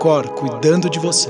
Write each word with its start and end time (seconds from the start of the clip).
Cor 0.00 0.30
cuidando 0.30 0.88
de 0.88 0.98
você. 0.98 1.28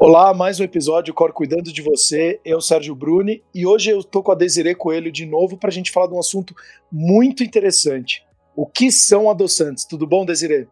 Olá, 0.00 0.34
mais 0.34 0.58
um 0.58 0.64
episódio 0.64 1.14
Cor 1.14 1.32
Cuidando 1.32 1.72
de 1.72 1.80
Você. 1.80 2.40
Eu, 2.44 2.60
Sérgio 2.60 2.92
Bruni, 2.92 3.40
e 3.54 3.64
hoje 3.64 3.90
eu 3.90 4.02
tô 4.02 4.20
com 4.20 4.32
a 4.32 4.34
Desiree 4.34 4.74
Coelho 4.74 5.12
de 5.12 5.24
novo 5.24 5.56
para 5.56 5.68
a 5.68 5.72
gente 5.72 5.92
falar 5.92 6.08
de 6.08 6.14
um 6.14 6.18
assunto 6.18 6.52
muito 6.90 7.44
interessante. 7.44 8.26
O 8.56 8.66
que 8.66 8.90
são 8.90 9.30
adoçantes? 9.30 9.84
Tudo 9.84 10.08
bom, 10.08 10.26
Desiree? 10.26 10.66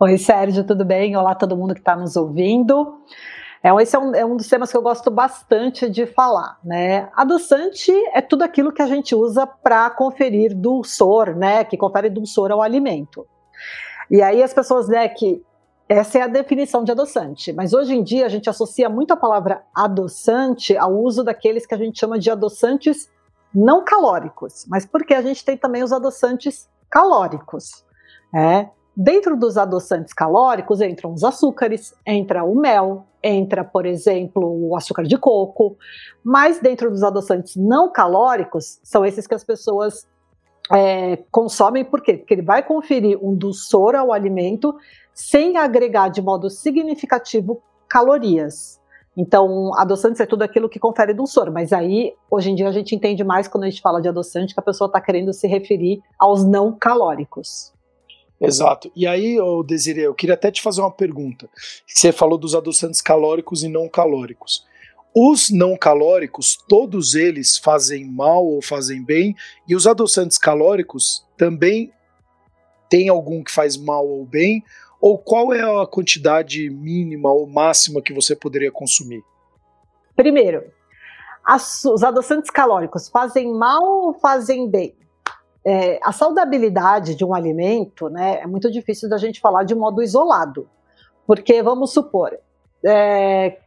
Oi, 0.00 0.16
Sérgio, 0.16 0.64
tudo 0.64 0.82
bem? 0.82 1.14
Olá, 1.14 1.34
todo 1.34 1.54
mundo 1.54 1.74
que 1.74 1.80
está 1.80 1.94
nos 1.94 2.16
ouvindo. 2.16 3.02
É, 3.62 3.68
esse 3.82 3.94
é 3.94 3.98
um, 3.98 4.14
é 4.14 4.24
um, 4.24 4.34
dos 4.34 4.48
temas 4.48 4.70
que 4.70 4.78
eu 4.78 4.82
gosto 4.82 5.10
bastante 5.10 5.90
de 5.90 6.06
falar, 6.06 6.58
né? 6.64 7.10
Adoçante 7.14 7.92
é 8.14 8.22
tudo 8.22 8.44
aquilo 8.44 8.72
que 8.72 8.80
a 8.80 8.86
gente 8.86 9.14
usa 9.14 9.46
para 9.46 9.90
conferir 9.90 10.54
dulçor, 10.54 11.36
né? 11.36 11.64
Que 11.64 11.76
confere 11.76 12.08
dulçor 12.08 12.50
ao 12.50 12.62
alimento. 12.62 13.26
E 14.10 14.22
aí 14.22 14.42
as 14.42 14.54
pessoas, 14.54 14.88
né, 14.88 15.06
que 15.06 15.44
essa 15.88 16.18
é 16.18 16.22
a 16.22 16.26
definição 16.26 16.82
de 16.82 16.90
adoçante, 16.90 17.52
mas 17.52 17.72
hoje 17.72 17.94
em 17.94 18.02
dia 18.02 18.26
a 18.26 18.28
gente 18.28 18.50
associa 18.50 18.88
muito 18.88 19.12
a 19.12 19.16
palavra 19.16 19.62
adoçante 19.74 20.76
ao 20.76 20.92
uso 20.92 21.22
daqueles 21.22 21.64
que 21.64 21.74
a 21.74 21.78
gente 21.78 21.98
chama 21.98 22.18
de 22.18 22.28
adoçantes 22.30 23.08
não 23.54 23.84
calóricos, 23.84 24.66
mas 24.68 24.84
porque 24.84 25.14
a 25.14 25.22
gente 25.22 25.44
tem 25.44 25.56
também 25.56 25.82
os 25.84 25.92
adoçantes 25.92 26.68
calóricos. 26.90 27.84
É. 28.34 28.68
Dentro 28.96 29.36
dos 29.36 29.56
adoçantes 29.56 30.12
calóricos 30.12 30.80
entram 30.80 31.12
os 31.12 31.22
açúcares, 31.22 31.94
entra 32.04 32.42
o 32.42 32.54
mel, 32.54 33.06
entra, 33.22 33.62
por 33.62 33.86
exemplo, 33.86 34.68
o 34.68 34.76
açúcar 34.76 35.04
de 35.04 35.16
coco, 35.18 35.76
mas 36.24 36.58
dentro 36.58 36.90
dos 36.90 37.02
adoçantes 37.02 37.56
não 37.56 37.92
calóricos 37.92 38.80
são 38.82 39.04
esses 39.04 39.26
que 39.26 39.34
as 39.34 39.44
pessoas 39.44 40.06
é, 40.72 41.18
consomem, 41.30 41.84
por 41.84 42.00
quê? 42.00 42.14
Porque 42.14 42.34
ele 42.34 42.42
vai 42.42 42.62
conferir 42.62 43.18
um 43.22 43.34
dulçor 43.34 43.94
ao 43.94 44.12
alimento 44.12 44.74
sem 45.16 45.56
agregar 45.56 46.10
de 46.10 46.20
modo 46.20 46.50
significativo 46.50 47.62
calorias. 47.88 48.78
Então, 49.16 49.74
adoçantes 49.74 50.20
é 50.20 50.26
tudo 50.26 50.42
aquilo 50.42 50.68
que 50.68 50.78
confere 50.78 51.14
dulçor, 51.14 51.50
mas 51.50 51.72
aí, 51.72 52.12
hoje 52.30 52.50
em 52.50 52.54
dia, 52.54 52.68
a 52.68 52.72
gente 52.72 52.94
entende 52.94 53.24
mais 53.24 53.48
quando 53.48 53.64
a 53.64 53.70
gente 53.70 53.80
fala 53.80 54.02
de 54.02 54.08
adoçante 54.08 54.52
que 54.52 54.60
a 54.60 54.62
pessoa 54.62 54.88
está 54.88 55.00
querendo 55.00 55.32
se 55.32 55.48
referir 55.48 56.02
aos 56.18 56.44
não 56.44 56.76
calóricos. 56.78 57.72
Exato. 58.38 58.92
E 58.94 59.06
aí, 59.06 59.40
oh, 59.40 59.62
Desiree, 59.62 60.02
eu 60.02 60.14
queria 60.14 60.34
até 60.34 60.50
te 60.50 60.60
fazer 60.60 60.82
uma 60.82 60.90
pergunta. 60.90 61.48
Você 61.86 62.12
falou 62.12 62.36
dos 62.36 62.54
adoçantes 62.54 63.00
calóricos 63.00 63.64
e 63.64 63.68
não 63.68 63.88
calóricos. 63.88 64.66
Os 65.14 65.48
não 65.48 65.78
calóricos, 65.78 66.58
todos 66.68 67.14
eles 67.14 67.56
fazem 67.56 68.04
mal 68.04 68.44
ou 68.44 68.60
fazem 68.60 69.02
bem, 69.02 69.34
e 69.66 69.74
os 69.74 69.86
adoçantes 69.86 70.36
calóricos 70.36 71.24
também 71.38 71.90
tem 72.90 73.08
algum 73.08 73.42
que 73.42 73.50
faz 73.50 73.78
mal 73.78 74.06
ou 74.06 74.24
bem, 74.24 74.62
ou 75.06 75.16
qual 75.16 75.54
é 75.54 75.60
a 75.60 75.86
quantidade 75.86 76.68
mínima 76.68 77.30
ou 77.30 77.46
máxima 77.46 78.02
que 78.02 78.12
você 78.12 78.34
poderia 78.34 78.72
consumir? 78.72 79.22
Primeiro, 80.16 80.64
os 81.94 82.02
adoçantes 82.02 82.50
calóricos 82.50 83.08
fazem 83.08 83.54
mal 83.54 83.84
ou 83.84 84.14
fazem 84.14 84.68
bem? 84.68 84.96
É, 85.64 86.00
a 86.02 86.10
saudabilidade 86.10 87.14
de 87.14 87.24
um 87.24 87.32
alimento 87.32 88.08
né, 88.08 88.40
é 88.40 88.48
muito 88.48 88.68
difícil 88.68 89.08
da 89.08 89.16
gente 89.16 89.40
falar 89.40 89.62
de 89.62 89.76
modo 89.76 90.02
isolado. 90.02 90.68
Porque, 91.24 91.62
vamos 91.62 91.92
supor, 91.92 92.36
é, 92.84 93.58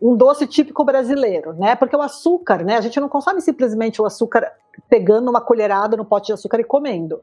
um 0.00 0.16
doce 0.16 0.46
típico 0.46 0.84
brasileiro, 0.84 1.54
né? 1.54 1.74
Porque 1.74 1.96
o 1.96 2.02
açúcar, 2.02 2.64
né? 2.64 2.76
A 2.76 2.80
gente 2.80 3.00
não 3.00 3.08
consome 3.08 3.40
simplesmente 3.40 4.00
o 4.00 4.04
açúcar 4.04 4.52
pegando 4.90 5.30
uma 5.30 5.40
colherada 5.40 5.96
no 5.96 6.04
pote 6.04 6.26
de 6.26 6.32
açúcar 6.34 6.60
e 6.60 6.64
comendo. 6.64 7.22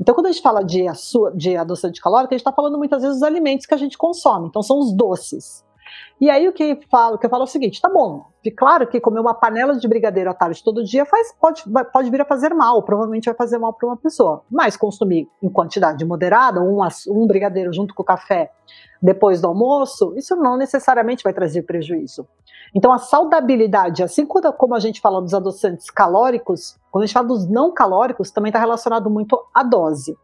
Então, 0.00 0.14
quando 0.14 0.26
a 0.26 0.32
gente 0.32 0.42
fala 0.42 0.62
de, 0.62 0.84
de 1.34 1.56
adoçante 1.56 2.00
calórico, 2.00 2.32
a 2.32 2.36
gente 2.36 2.40
está 2.40 2.52
falando 2.52 2.78
muitas 2.78 3.02
vezes 3.02 3.18
dos 3.18 3.22
alimentos 3.22 3.66
que 3.66 3.74
a 3.74 3.78
gente 3.78 3.98
consome. 3.98 4.48
Então, 4.48 4.62
são 4.62 4.78
os 4.78 4.92
doces. 4.92 5.65
E 6.20 6.30
aí 6.30 6.48
o 6.48 6.52
que, 6.52 6.80
falo, 6.90 7.18
que 7.18 7.26
eu 7.26 7.30
falo 7.30 7.42
é 7.42 7.44
o 7.44 7.48
seguinte: 7.48 7.80
tá 7.80 7.88
bom, 7.88 8.26
claro 8.56 8.86
que 8.86 9.00
comer 9.00 9.20
uma 9.20 9.34
panela 9.34 9.76
de 9.76 9.86
brigadeiro 9.86 10.30
à 10.30 10.34
tarde 10.34 10.62
todo 10.62 10.84
dia 10.84 11.04
faz, 11.04 11.32
pode, 11.40 11.64
pode 11.92 12.10
vir 12.10 12.20
a 12.20 12.24
fazer 12.24 12.54
mal, 12.54 12.82
provavelmente 12.82 13.26
vai 13.26 13.34
fazer 13.34 13.58
mal 13.58 13.72
para 13.72 13.88
uma 13.88 13.96
pessoa. 13.96 14.42
Mas 14.50 14.76
consumir 14.76 15.28
em 15.42 15.48
quantidade 15.48 16.04
moderada, 16.04 16.60
um, 16.60 16.78
um 17.08 17.26
brigadeiro 17.26 17.72
junto 17.72 17.94
com 17.94 18.02
o 18.02 18.06
café 18.06 18.50
depois 19.02 19.40
do 19.40 19.48
almoço, 19.48 20.14
isso 20.16 20.34
não 20.36 20.56
necessariamente 20.56 21.22
vai 21.22 21.32
trazer 21.32 21.62
prejuízo. 21.62 22.26
Então, 22.74 22.92
a 22.92 22.98
saudabilidade, 22.98 24.02
assim 24.02 24.26
como 24.26 24.74
a 24.74 24.80
gente 24.80 25.00
fala 25.00 25.20
dos 25.20 25.34
adoçantes 25.34 25.90
calóricos, 25.90 26.76
quando 26.90 27.04
a 27.04 27.06
gente 27.06 27.14
fala 27.14 27.28
dos 27.28 27.48
não 27.48 27.72
calóricos, 27.72 28.30
também 28.30 28.50
está 28.50 28.58
relacionado 28.58 29.08
muito 29.10 29.42
à 29.54 29.62
dose. 29.62 30.16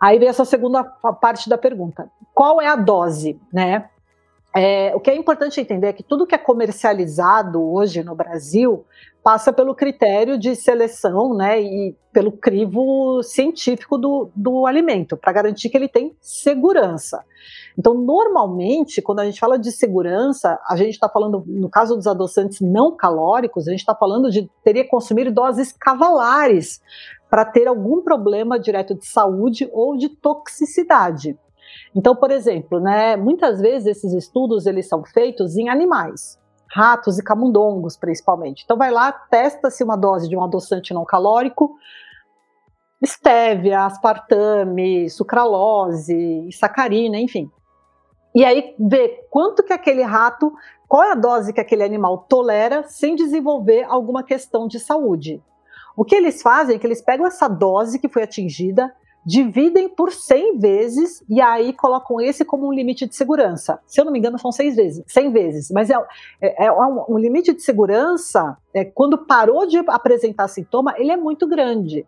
Aí 0.00 0.18
vem 0.18 0.28
essa 0.28 0.44
segunda 0.44 0.84
parte 0.84 1.48
da 1.48 1.56
pergunta: 1.56 2.10
qual 2.34 2.60
é 2.60 2.66
a 2.66 2.76
dose, 2.76 3.40
né? 3.52 3.88
É, 4.56 4.96
o 4.96 5.00
que 5.00 5.10
é 5.10 5.14
importante 5.14 5.60
entender 5.60 5.88
é 5.88 5.92
que 5.92 6.02
tudo 6.02 6.26
que 6.26 6.34
é 6.34 6.38
comercializado 6.38 7.62
hoje 7.62 8.02
no 8.02 8.14
Brasil 8.14 8.86
passa 9.22 9.52
pelo 9.52 9.74
critério 9.74 10.38
de 10.38 10.56
seleção 10.56 11.34
né, 11.34 11.60
e 11.60 11.94
pelo 12.10 12.32
crivo 12.32 13.22
científico 13.22 13.98
do, 13.98 14.30
do 14.34 14.66
alimento, 14.66 15.14
para 15.14 15.32
garantir 15.32 15.68
que 15.68 15.76
ele 15.76 15.88
tem 15.88 16.16
segurança. 16.22 17.22
Então, 17.78 17.92
normalmente, 17.92 19.02
quando 19.02 19.20
a 19.20 19.26
gente 19.26 19.38
fala 19.38 19.58
de 19.58 19.70
segurança, 19.70 20.58
a 20.66 20.74
gente 20.76 20.94
está 20.94 21.08
falando, 21.08 21.44
no 21.46 21.68
caso 21.68 21.94
dos 21.94 22.06
adoçantes 22.06 22.60
não 22.62 22.96
calóricos, 22.96 23.68
a 23.68 23.72
gente 23.72 23.80
está 23.80 23.94
falando 23.94 24.30
de 24.30 24.48
teria 24.64 24.88
consumir 24.88 25.30
doses 25.30 25.70
cavalares 25.70 26.80
para 27.28 27.44
ter 27.44 27.66
algum 27.66 28.00
problema 28.00 28.58
direto 28.58 28.94
de 28.94 29.06
saúde 29.06 29.68
ou 29.72 29.98
de 29.98 30.08
toxicidade. 30.08 31.36
Então, 31.94 32.14
por 32.14 32.30
exemplo, 32.30 32.80
né, 32.80 33.16
muitas 33.16 33.60
vezes 33.60 33.86
esses 33.96 34.12
estudos 34.12 34.66
eles 34.66 34.88
são 34.88 35.04
feitos 35.04 35.56
em 35.56 35.68
animais, 35.68 36.38
ratos 36.68 37.18
e 37.18 37.24
camundongos 37.24 37.96
principalmente. 37.96 38.62
Então 38.64 38.76
vai 38.76 38.90
lá, 38.90 39.12
testa-se 39.12 39.82
uma 39.82 39.96
dose 39.96 40.28
de 40.28 40.36
um 40.36 40.44
adoçante 40.44 40.92
não 40.92 41.04
calórico, 41.04 41.76
estévia, 43.02 43.84
aspartame, 43.84 45.08
sucralose, 45.10 46.48
sacarina, 46.52 47.18
enfim. 47.18 47.50
E 48.34 48.44
aí 48.44 48.74
vê 48.78 49.26
quanto 49.30 49.62
que 49.62 49.72
aquele 49.72 50.02
rato, 50.02 50.52
qual 50.86 51.02
é 51.02 51.12
a 51.12 51.14
dose 51.14 51.52
que 51.52 51.60
aquele 51.60 51.82
animal 51.82 52.26
tolera 52.28 52.84
sem 52.86 53.14
desenvolver 53.16 53.84
alguma 53.84 54.22
questão 54.22 54.68
de 54.68 54.78
saúde. 54.78 55.42
O 55.96 56.04
que 56.04 56.14
eles 56.14 56.42
fazem 56.42 56.76
é 56.76 56.78
que 56.78 56.86
eles 56.86 57.00
pegam 57.00 57.26
essa 57.26 57.48
dose 57.48 57.98
que 57.98 58.08
foi 58.08 58.22
atingida, 58.22 58.94
dividem 59.26 59.88
por 59.88 60.12
100 60.12 60.58
vezes 60.60 61.24
e 61.28 61.40
aí 61.40 61.72
colocam 61.72 62.20
esse 62.20 62.44
como 62.44 62.68
um 62.68 62.72
limite 62.72 63.08
de 63.08 63.16
segurança. 63.16 63.80
Se 63.84 64.00
eu 64.00 64.04
não 64.04 64.12
me 64.12 64.20
engano, 64.20 64.38
são 64.38 64.52
seis 64.52 64.76
vezes, 64.76 65.04
100 65.08 65.32
vezes. 65.32 65.70
Mas 65.72 65.90
é, 65.90 65.96
é, 66.40 66.66
é 66.66 66.72
um, 66.72 67.04
um, 67.08 67.18
limite 67.18 67.52
de 67.52 67.60
segurança, 67.60 68.56
é, 68.72 68.84
quando 68.84 69.18
parou 69.18 69.66
de 69.66 69.78
apresentar 69.88 70.46
sintoma, 70.46 70.94
ele 70.96 71.10
é 71.10 71.16
muito 71.16 71.48
grande. 71.48 72.06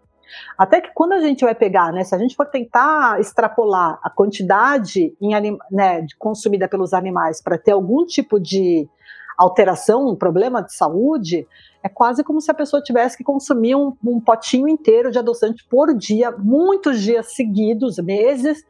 Até 0.56 0.80
que 0.80 0.90
quando 0.94 1.12
a 1.12 1.20
gente 1.20 1.44
vai 1.44 1.54
pegar, 1.54 1.92
né, 1.92 2.04
se 2.04 2.14
a 2.14 2.18
gente 2.18 2.36
for 2.36 2.46
tentar 2.46 3.18
extrapolar 3.18 3.98
a 4.00 4.10
quantidade 4.10 5.16
em, 5.20 5.58
né, 5.72 6.06
consumida 6.18 6.68
pelos 6.68 6.92
animais 6.92 7.42
para 7.42 7.58
ter 7.58 7.72
algum 7.72 8.06
tipo 8.06 8.38
de 8.38 8.88
alteração, 9.38 10.08
um 10.08 10.16
problema 10.16 10.60
de 10.60 10.74
saúde, 10.74 11.46
é 11.82 11.88
quase 11.88 12.24
como 12.24 12.40
se 12.40 12.50
a 12.50 12.54
pessoa 12.54 12.82
tivesse 12.82 13.16
que 13.16 13.22
consumir 13.22 13.76
um, 13.76 13.96
um 14.04 14.20
potinho 14.20 14.68
inteiro 14.68 15.12
de 15.12 15.18
adoçante 15.18 15.64
por 15.70 15.94
dia, 15.94 16.32
muitos 16.32 17.00
dias 17.00 17.34
seguidos, 17.34 17.98
meses, 17.98 18.66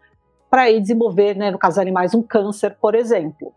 para 0.51 0.71
ir 0.71 0.81
desenvolver, 0.81 1.35
né, 1.35 1.51
no 1.51 1.59
caso 1.59 1.77
dos 1.77 1.83
animais, 1.83 2.15
um 2.15 2.23
câncer, 2.23 2.77
por 2.81 2.95
exemplo. 2.95 3.53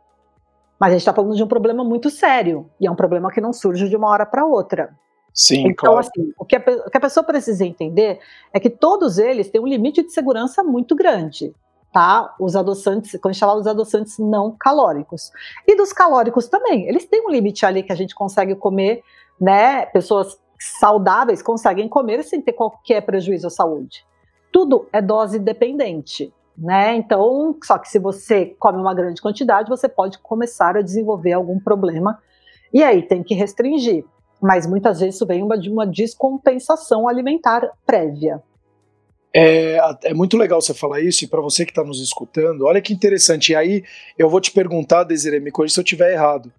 Mas 0.79 0.89
a 0.89 0.91
gente 0.93 1.01
está 1.01 1.13
falando 1.13 1.35
de 1.35 1.43
um 1.43 1.47
problema 1.47 1.83
muito 1.83 2.09
sério, 2.09 2.69
e 2.79 2.87
é 2.87 2.91
um 2.91 2.95
problema 2.95 3.29
que 3.29 3.41
não 3.41 3.51
surge 3.51 3.89
de 3.89 3.95
uma 3.95 4.09
hora 4.09 4.25
para 4.25 4.45
outra. 4.45 4.95
Sim, 5.33 5.67
então, 5.67 5.93
claro. 5.93 5.99
assim, 5.99 6.33
o 6.37 6.45
que, 6.45 6.55
a, 6.55 6.59
o 6.59 6.89
que 6.89 6.97
a 6.97 7.01
pessoa 7.01 7.23
precisa 7.23 7.65
entender 7.65 8.19
é 8.53 8.59
que 8.59 8.69
todos 8.69 9.17
eles 9.17 9.49
têm 9.49 9.61
um 9.61 9.67
limite 9.67 10.01
de 10.01 10.11
segurança 10.11 10.63
muito 10.63 10.95
grande 10.95 11.53
tá? 11.91 12.33
Os 12.39 12.55
adoçantes, 12.55 13.11
quando 13.19 13.31
a 13.31 13.33
gente 13.33 13.39
fala 13.39 13.57
dos 13.57 13.67
adoçantes 13.67 14.17
não 14.17 14.55
calóricos. 14.57 15.31
E 15.67 15.75
dos 15.75 15.91
calóricos 15.91 16.47
também, 16.47 16.87
eles 16.87 17.05
têm 17.05 17.25
um 17.25 17.29
limite 17.29 17.65
ali 17.65 17.83
que 17.83 17.91
a 17.91 17.95
gente 17.95 18.15
consegue 18.15 18.55
comer, 18.55 19.03
né? 19.39 19.85
Pessoas 19.87 20.39
saudáveis 20.59 21.41
conseguem 21.41 21.89
comer 21.89 22.23
sem 22.23 22.41
ter 22.41 22.53
qualquer 22.53 23.01
prejuízo 23.01 23.47
à 23.47 23.49
saúde. 23.49 24.05
Tudo 24.51 24.87
é 24.93 25.01
dose 25.01 25.39
dependente, 25.39 26.33
né? 26.57 26.95
Então, 26.95 27.55
só 27.63 27.77
que 27.77 27.89
se 27.89 27.99
você 27.99 28.55
come 28.59 28.77
uma 28.79 28.93
grande 28.93 29.21
quantidade, 29.21 29.69
você 29.69 29.89
pode 29.89 30.19
começar 30.19 30.77
a 30.77 30.81
desenvolver 30.81 31.33
algum 31.33 31.59
problema 31.59 32.19
e 32.73 32.83
aí 32.83 33.01
tem 33.01 33.23
que 33.23 33.33
restringir. 33.33 34.05
Mas 34.41 34.65
muitas 34.65 34.99
vezes 34.99 35.15
isso 35.15 35.25
vem 35.25 35.47
de 35.59 35.69
uma 35.69 35.85
descompensação 35.85 37.07
alimentar 37.07 37.69
prévia. 37.85 38.41
É, 39.33 39.79
é, 40.03 40.13
muito 40.13 40.37
legal 40.37 40.61
você 40.61 40.73
falar 40.73 41.01
isso, 41.01 41.23
e 41.23 41.27
para 41.27 41.41
você 41.41 41.65
que 41.65 41.71
está 41.71 41.83
nos 41.83 42.01
escutando, 42.01 42.65
olha 42.65 42.81
que 42.81 42.93
interessante. 42.93 43.51
E 43.51 43.55
aí 43.55 43.83
eu 44.17 44.29
vou 44.29 44.41
te 44.41 44.51
perguntar, 44.51 45.03
Desiree, 45.03 45.39
me 45.39 45.51
corrija 45.51 45.75
se 45.75 45.79
eu 45.79 45.83
estiver 45.83 46.11
errado. 46.11 46.51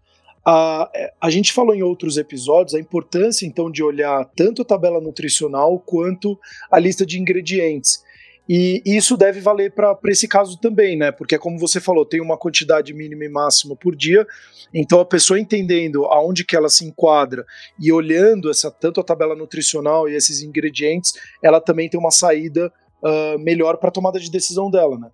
A, 0.45 0.91
a 1.21 1.31
gente 1.31 1.53
falou 1.53 1.75
em 1.75 1.83
outros 1.83 2.17
episódios 2.17 2.75
a 2.75 2.81
importância 2.81 3.47
então 3.47 3.71
de 3.71 3.83
olhar 3.83 4.25
tanto 4.35 4.63
a 4.63 4.65
tabela 4.65 5.01
nutricional 5.01 5.79
quanto 5.79 6.39
a 6.71 6.79
lista 6.79 7.07
de 7.07 7.21
ingredientes. 7.21 8.03
E 8.49 8.83
isso 8.85 9.17
deve 9.17 9.41
valer 9.41 9.73
para 9.73 9.97
esse 10.07 10.27
caso 10.27 10.59
também, 10.59 10.97
né? 10.97 11.13
Porque, 11.13 11.39
como 11.39 11.59
você 11.59 11.81
falou, 11.81 12.05
tem 12.05 12.21
uma 12.21 12.37
quantidade 12.37 12.93
mínima 12.93 13.25
e 13.25 13.29
máxima 13.29 13.77
por 13.77 13.95
dia. 13.95 14.27
Então, 14.75 15.01
a 15.01 15.05
pessoa 15.05 15.39
entendendo 15.39 16.05
aonde 16.07 16.45
que 16.45 16.57
ela 16.57 16.69
se 16.69 16.85
enquadra 16.85 17.45
e 17.79 17.93
olhando 17.93 18.51
essa 18.51 18.71
tanto 18.71 19.01
a 19.01 19.05
tabela 19.05 19.37
nutricional 19.37 20.09
e 20.09 20.15
esses 20.15 20.43
ingredientes, 20.43 21.15
ela 21.43 21.61
também 21.61 21.89
tem 21.89 22.01
uma 22.01 22.11
saída 22.11 22.73
uh, 23.03 23.39
melhor 23.39 23.77
para 23.77 23.91
a 23.91 23.93
tomada 23.93 24.19
de 24.19 24.31
decisão 24.31 24.71
dela, 24.71 24.99
né? 24.99 25.11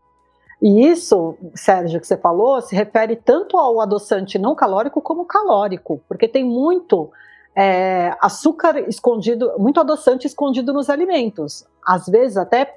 E 0.61 0.89
isso, 0.89 1.37
Sérgio, 1.55 2.01
que 2.01 2.07
você 2.07 2.17
falou, 2.17 2.61
se 2.61 2.75
refere 2.75 3.15
tanto 3.15 3.57
ao 3.57 3.81
adoçante 3.81 4.39
não 4.39 4.57
calórico 4.57 5.01
como 5.01 5.25
calórico, 5.25 6.03
porque 6.09 6.27
tem 6.27 6.45
muito 6.45 7.13
é, 7.55 8.13
açúcar 8.21 8.89
escondido, 8.89 9.53
muito 9.59 9.79
adoçante 9.79 10.27
escondido 10.27 10.73
nos 10.73 10.91
alimentos. 10.91 11.65
Às 11.87 12.07
vezes, 12.07 12.37
até 12.37 12.77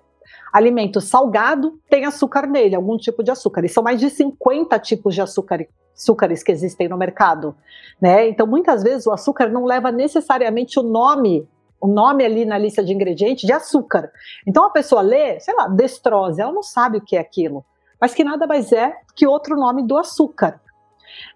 alimento 0.51 1.00
salgado 1.00 1.80
tem 1.89 2.06
açúcar 2.06 2.48
nele, 2.48 2.75
algum 2.75 2.98
tipo 2.98 3.24
de 3.24 3.31
açúcar. 3.31 3.65
E 3.65 3.69
são 3.69 3.83
mais 3.83 4.00
de 4.00 4.09
50 4.09 4.77
tipos 4.80 5.15
de 5.15 5.21
açúcar, 5.21 5.65
açúcares 5.95 6.44
que 6.44 6.51
existem 6.51 6.88
no 6.88 6.98
mercado. 6.98 7.56
Né? 8.01 8.27
Então, 8.27 8.45
muitas 8.45 8.83
vezes, 8.83 9.06
o 9.07 9.12
açúcar 9.12 9.50
não 9.50 9.65
leva 9.65 9.92
necessariamente 9.92 10.80
o 10.80 10.83
nome 10.83 11.48
o 11.83 11.88
nome 11.88 12.24
ali 12.24 12.45
na 12.45 12.59
lista 12.59 12.83
de 12.83 12.94
ingredientes 12.94 13.44
de 13.44 13.51
açúcar. 13.51 14.12
Então 14.45 14.63
a 14.63 14.69
pessoa 14.69 15.01
lê, 15.01 15.39
sei 15.39 15.56
lá, 15.56 15.68
destrose, 15.68 16.39
ela 16.39 16.51
não 16.51 16.62
sabe 16.62 17.00
o 17.00 17.01
que 17.01 17.15
é 17.15 17.19
aquilo 17.19 17.65
mas 18.01 18.15
que 18.15 18.24
nada 18.24 18.48
mais 18.48 18.74
é 18.74 18.98
que 19.15 19.27
outro 19.27 19.56
nome 19.56 19.83
do 19.83 19.95
açúcar. 19.95 20.59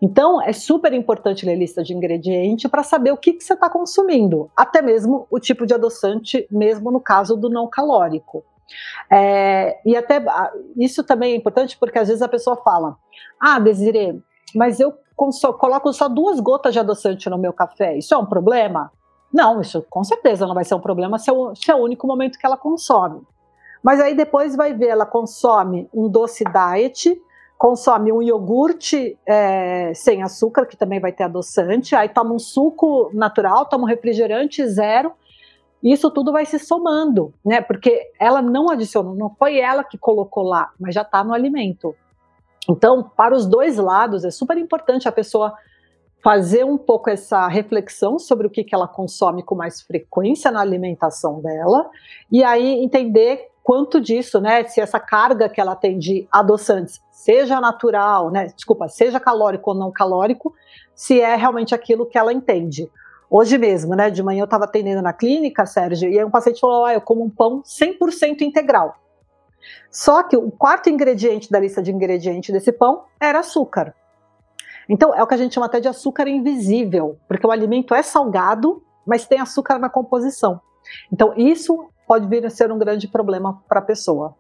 Então, 0.01 0.41
é 0.41 0.51
super 0.51 0.91
importante 0.94 1.45
ler 1.45 1.56
lista 1.56 1.83
de 1.83 1.94
ingrediente 1.94 2.67
para 2.67 2.81
saber 2.81 3.12
o 3.12 3.17
que, 3.17 3.33
que 3.33 3.44
você 3.44 3.53
está 3.53 3.69
consumindo, 3.69 4.50
até 4.56 4.81
mesmo 4.81 5.27
o 5.29 5.39
tipo 5.39 5.65
de 5.65 5.75
adoçante, 5.75 6.47
mesmo 6.50 6.89
no 6.89 7.00
caso 7.00 7.38
do 7.38 7.50
não 7.50 7.69
calórico. 7.69 8.44
É, 9.12 9.79
e 9.85 9.95
até 9.95 10.23
isso 10.77 11.03
também 11.03 11.33
é 11.33 11.35
importante 11.35 11.77
porque 11.77 12.00
às 12.00 12.07
vezes 12.07 12.21
a 12.21 12.27
pessoa 12.27 12.57
fala: 12.57 12.97
Ah, 13.39 13.59
Desiree, 13.59 14.21
mas 14.56 14.79
eu 14.79 14.94
coloco 15.59 15.91
só 15.94 16.07
duas 16.07 16.39
gotas 16.39 16.73
de 16.73 16.79
adoçante 16.79 17.29
no 17.29 17.38
meu 17.38 17.53
café, 17.53 17.97
isso 17.97 18.13
é 18.13 18.17
um 18.17 18.25
problema? 18.25 18.91
Não, 19.33 19.59
isso 19.59 19.85
com 19.89 20.03
certeza 20.03 20.47
não 20.47 20.53
vai 20.53 20.63
ser 20.63 20.75
um 20.75 20.79
problema 20.79 21.19
se 21.19 21.29
é 21.29 21.33
o, 21.33 21.53
se 21.56 21.69
é 21.69 21.75
o 21.75 21.79
único 21.79 22.07
momento 22.07 22.39
que 22.39 22.45
ela 22.45 22.57
consome. 22.57 23.21
Mas 23.83 24.00
aí 24.00 24.15
depois 24.15 24.56
vai 24.56 24.73
ver, 24.73 24.88
ela 24.88 25.06
consome 25.06 25.88
um 25.94 26.09
doce 26.09 26.44
diet, 26.44 27.21
consome 27.57 28.12
um 28.12 28.21
iogurte 28.21 29.17
é, 29.27 29.94
sem 29.94 30.23
açúcar, 30.23 30.65
que 30.65 30.75
também 30.75 31.00
vai 31.00 31.12
ter 31.12 31.23
adoçante, 31.23 31.95
aí 31.95 32.09
toma 32.09 32.33
um 32.33 32.39
suco 32.39 33.12
natural, 33.13 33.65
toma 33.65 33.83
um 33.83 33.88
refrigerante 33.88 34.65
zero, 34.67 35.13
isso 35.91 36.09
tudo 36.09 36.31
vai 36.31 36.45
se 36.45 36.57
somando, 36.57 37.33
né? 37.45 37.61
Porque 37.61 38.11
ela 38.19 38.41
não 38.41 38.69
adicionou, 38.69 39.15
não 39.15 39.29
foi 39.29 39.59
ela 39.59 39.83
que 39.83 39.97
colocou 39.97 40.43
lá, 40.43 40.71
mas 40.79 40.95
já 40.95 41.01
está 41.01 41.23
no 41.23 41.33
alimento. 41.33 41.95
Então, 42.67 43.03
para 43.15 43.35
os 43.35 43.45
dois 43.45 43.77
lados, 43.77 44.25
é 44.25 44.31
super 44.31 44.57
importante 44.57 45.07
a 45.07 45.11
pessoa 45.11 45.53
fazer 46.23 46.65
um 46.65 46.75
pouco 46.75 47.07
essa 47.07 47.47
reflexão 47.47 48.17
sobre 48.17 48.47
o 48.47 48.49
que, 48.49 48.63
que 48.63 48.73
ela 48.73 48.87
consome 48.87 49.43
com 49.43 49.53
mais 49.53 49.81
frequência 49.81 50.49
na 50.49 50.59
alimentação 50.59 51.39
dela, 51.39 51.88
e 52.31 52.43
aí 52.43 52.83
entender 52.83 53.51
quanto 53.61 54.01
disso, 54.01 54.41
né, 54.41 54.63
se 54.63 54.81
essa 54.81 54.99
carga 54.99 55.47
que 55.47 55.61
ela 55.61 55.75
tem 55.75 55.99
de 55.99 56.27
adoçantes, 56.31 56.99
seja 57.11 57.61
natural, 57.61 58.31
né, 58.31 58.47
desculpa, 58.47 58.88
seja 58.88 59.19
calórico 59.19 59.69
ou 59.69 59.77
não 59.77 59.91
calórico, 59.91 60.55
se 60.95 61.21
é 61.21 61.35
realmente 61.35 61.75
aquilo 61.75 62.07
que 62.07 62.17
ela 62.17 62.33
entende. 62.33 62.89
Hoje 63.30 63.57
mesmo, 63.57 63.95
né, 63.95 64.10
de 64.10 64.22
manhã 64.22 64.42
eu 64.42 64.45
estava 64.45 64.66
atendendo 64.66 65.01
na 65.01 65.13
clínica, 65.13 65.66
Sérgio, 65.66 66.10
e 66.10 66.18
aí 66.18 66.25
um 66.25 66.30
paciente 66.30 66.60
falou, 66.60 66.86
ah, 66.86 66.94
eu 66.94 67.01
como 67.01 67.24
um 67.24 67.30
pão 67.30 67.62
100% 67.63 68.42
integral. 68.42 68.95
Só 69.89 70.24
que 70.24 70.38
o 70.38 70.51
quarto 70.51 70.89
ingrediente 70.89 71.50
da 71.50 71.60
lista 71.60 71.81
de 71.81 71.92
ingredientes 71.92 72.54
desse 72.54 72.72
pão 72.72 73.06
era 73.19 73.39
açúcar. 73.39 73.95
Então, 74.88 75.16
é 75.16 75.24
o 75.24 75.27
que 75.27 75.33
a 75.33 75.38
gente 75.38 75.54
chama 75.54 75.66
até 75.66 75.80
de 75.80 75.88
açúcar 75.88 76.27
invisível, 76.27 77.18
porque 77.27 77.45
o 77.45 77.51
alimento 77.51 77.95
é 77.95 78.04
salgado, 78.04 78.83
mas 79.06 79.25
tem 79.25 79.39
açúcar 79.39 79.80
na 79.80 79.89
composição. 79.89 80.62
Então, 81.12 81.33
isso 81.36 81.89
pode 82.07 82.27
vir 82.27 82.45
a 82.45 82.50
ser 82.50 82.72
um 82.72 82.77
grande 82.77 83.07
problema 83.07 83.63
para 83.68 83.80
a 83.80 83.83
pessoa. 83.83 84.36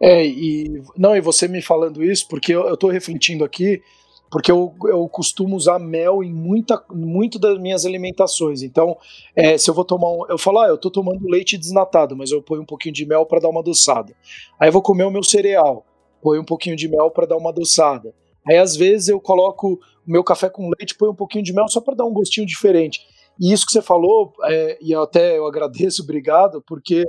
É, 0.00 0.26
e 0.26 0.82
não, 0.96 1.16
e 1.16 1.20
você 1.20 1.48
me 1.48 1.62
falando 1.62 2.02
isso, 2.02 2.26
porque 2.28 2.52
eu 2.52 2.74
estou 2.74 2.90
refletindo 2.90 3.44
aqui, 3.44 3.82
porque 4.30 4.50
eu, 4.50 4.74
eu 4.84 5.08
costumo 5.08 5.56
usar 5.56 5.78
mel 5.78 6.22
em 6.22 6.32
muita, 6.32 6.82
muito 6.90 7.38
das 7.38 7.58
minhas 7.58 7.86
alimentações. 7.86 8.62
Então, 8.62 8.96
é, 9.34 9.56
se 9.56 9.70
eu 9.70 9.74
vou 9.74 9.84
tomar 9.84 10.10
um, 10.10 10.26
eu 10.28 10.38
falo, 10.38 10.58
ah, 10.60 10.68
eu 10.68 10.74
estou 10.74 10.90
tomando 10.90 11.28
leite 11.28 11.56
desnatado, 11.56 12.16
mas 12.16 12.30
eu 12.30 12.42
ponho 12.42 12.62
um 12.62 12.66
pouquinho 12.66 12.94
de 12.94 13.06
mel 13.06 13.24
para 13.24 13.40
dar 13.40 13.48
uma 13.48 13.60
adoçada. 13.60 14.14
Aí 14.58 14.68
eu 14.68 14.72
vou 14.72 14.82
comer 14.82 15.04
o 15.04 15.10
meu 15.10 15.22
cereal, 15.22 15.84
ponho 16.20 16.42
um 16.42 16.44
pouquinho 16.44 16.76
de 16.76 16.88
mel 16.88 17.10
para 17.10 17.26
dar 17.26 17.36
uma 17.36 17.50
adoçada. 17.50 18.14
Aí 18.46 18.58
às 18.58 18.76
vezes 18.76 19.08
eu 19.08 19.20
coloco 19.20 19.74
o 19.74 20.10
meu 20.10 20.24
café 20.24 20.48
com 20.48 20.70
leite, 20.78 20.96
ponho 20.96 21.12
um 21.12 21.16
pouquinho 21.16 21.44
de 21.44 21.52
mel 21.52 21.68
só 21.68 21.80
para 21.80 21.94
dar 21.94 22.04
um 22.04 22.12
gostinho 22.12 22.46
diferente. 22.46 23.00
E 23.38 23.52
isso 23.52 23.66
que 23.66 23.72
você 23.72 23.82
falou, 23.82 24.32
é, 24.44 24.78
e 24.80 24.94
até 24.94 25.38
eu 25.38 25.46
agradeço, 25.46 26.02
obrigado, 26.04 26.62
porque 26.66 27.04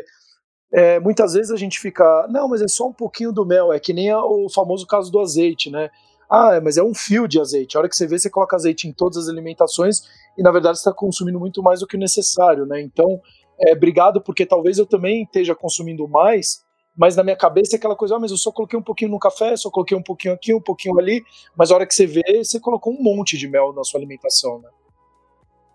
é, 0.73 0.99
muitas 0.99 1.33
vezes 1.33 1.51
a 1.51 1.55
gente 1.55 1.79
fica, 1.79 2.27
não, 2.29 2.47
mas 2.47 2.61
é 2.61 2.67
só 2.67 2.87
um 2.87 2.93
pouquinho 2.93 3.31
do 3.31 3.45
mel, 3.45 3.71
é 3.71 3.79
que 3.79 3.93
nem 3.93 4.13
o 4.13 4.49
famoso 4.49 4.85
caso 4.85 5.11
do 5.11 5.19
azeite, 5.19 5.69
né? 5.69 5.89
Ah, 6.29 6.59
mas 6.61 6.77
é 6.77 6.83
um 6.83 6.93
fio 6.93 7.27
de 7.27 7.39
azeite. 7.39 7.75
A 7.75 7.79
hora 7.79 7.89
que 7.89 7.95
você 7.95 8.05
vê, 8.05 8.19
você 8.19 8.29
coloca 8.29 8.55
azeite 8.55 8.87
em 8.87 8.91
todas 8.91 9.17
as 9.17 9.29
alimentações 9.29 10.01
e 10.37 10.43
na 10.43 10.51
verdade 10.51 10.77
está 10.77 10.91
consumindo 10.91 11.39
muito 11.39 11.63
mais 11.63 11.79
do 11.79 11.87
que 11.87 11.95
o 11.95 11.99
necessário, 11.99 12.65
né? 12.65 12.81
Então, 12.81 13.21
é, 13.59 13.73
obrigado, 13.73 14.21
porque 14.21 14.45
talvez 14.45 14.77
eu 14.77 14.85
também 14.85 15.23
esteja 15.23 15.55
consumindo 15.55 16.07
mais, 16.07 16.63
mas 16.95 17.15
na 17.15 17.23
minha 17.23 17.35
cabeça 17.35 17.75
é 17.75 17.77
aquela 17.77 17.95
coisa, 17.95 18.15
ah, 18.15 18.19
mas 18.19 18.31
eu 18.31 18.37
só 18.37 18.51
coloquei 18.51 18.77
um 18.77 18.83
pouquinho 18.83 19.11
no 19.11 19.19
café, 19.19 19.55
só 19.55 19.69
coloquei 19.69 19.97
um 19.97 20.03
pouquinho 20.03 20.33
aqui, 20.33 20.53
um 20.53 20.61
pouquinho 20.61 20.99
ali, 20.99 21.23
mas 21.55 21.71
a 21.71 21.75
hora 21.75 21.85
que 21.85 21.93
você 21.93 22.05
vê, 22.05 22.43
você 22.43 22.59
colocou 22.59 22.93
um 22.93 23.01
monte 23.01 23.37
de 23.37 23.47
mel 23.47 23.71
na 23.73 23.83
sua 23.83 23.99
alimentação, 23.99 24.59
né? 24.59 24.69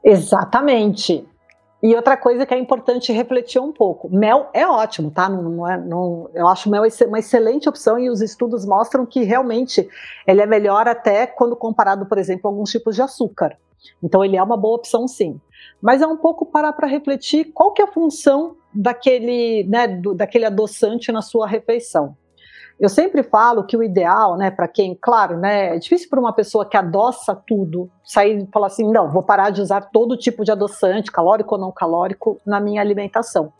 Exatamente. 0.04 1.24
E 1.82 1.96
outra 1.96 2.16
coisa 2.16 2.46
que 2.46 2.54
é 2.54 2.58
importante 2.58 3.12
refletir 3.12 3.60
um 3.60 3.72
pouco: 3.72 4.08
mel 4.08 4.48
é 4.54 4.66
ótimo, 4.66 5.10
tá? 5.10 5.28
Não, 5.28 5.42
não 5.42 5.68
é, 5.68 5.76
não, 5.76 6.30
eu 6.32 6.46
acho 6.46 6.70
mel 6.70 6.84
uma 7.06 7.18
excelente 7.18 7.68
opção 7.68 7.98
e 7.98 8.08
os 8.08 8.20
estudos 8.20 8.64
mostram 8.64 9.04
que 9.04 9.24
realmente 9.24 9.88
ele 10.26 10.40
é 10.40 10.46
melhor 10.46 10.86
até 10.86 11.26
quando 11.26 11.56
comparado, 11.56 12.06
por 12.06 12.18
exemplo, 12.18 12.48
a 12.48 12.50
alguns 12.50 12.70
tipos 12.70 12.94
de 12.94 13.02
açúcar. 13.02 13.56
Então 14.00 14.24
ele 14.24 14.36
é 14.36 14.42
uma 14.42 14.56
boa 14.56 14.76
opção, 14.76 15.08
sim. 15.08 15.40
Mas 15.80 16.00
é 16.00 16.06
um 16.06 16.16
pouco 16.16 16.46
parar 16.46 16.72
para 16.72 16.86
refletir 16.86 17.46
qual 17.52 17.72
que 17.72 17.82
é 17.82 17.84
a 17.84 17.88
função 17.88 18.56
daquele, 18.72 19.64
né, 19.64 19.88
do, 19.88 20.14
daquele 20.14 20.44
adoçante 20.44 21.10
na 21.10 21.20
sua 21.20 21.48
refeição. 21.48 22.16
Eu 22.80 22.88
sempre 22.88 23.22
falo 23.22 23.64
que 23.64 23.76
o 23.76 23.82
ideal, 23.82 24.36
né, 24.36 24.50
para 24.50 24.66
quem, 24.66 24.96
claro, 25.00 25.36
né, 25.38 25.76
é 25.76 25.78
difícil 25.78 26.08
para 26.08 26.18
uma 26.18 26.32
pessoa 26.32 26.66
que 26.66 26.76
adoça 26.76 27.34
tudo 27.46 27.90
sair 28.04 28.42
e 28.42 28.48
falar 28.52 28.66
assim, 28.66 28.90
não, 28.90 29.10
vou 29.10 29.22
parar 29.22 29.50
de 29.50 29.60
usar 29.60 29.82
todo 29.92 30.16
tipo 30.16 30.44
de 30.44 30.50
adoçante, 30.50 31.12
calórico 31.12 31.54
ou 31.54 31.60
não 31.60 31.70
calórico, 31.70 32.40
na 32.44 32.58
minha 32.58 32.80
alimentação. 32.80 33.52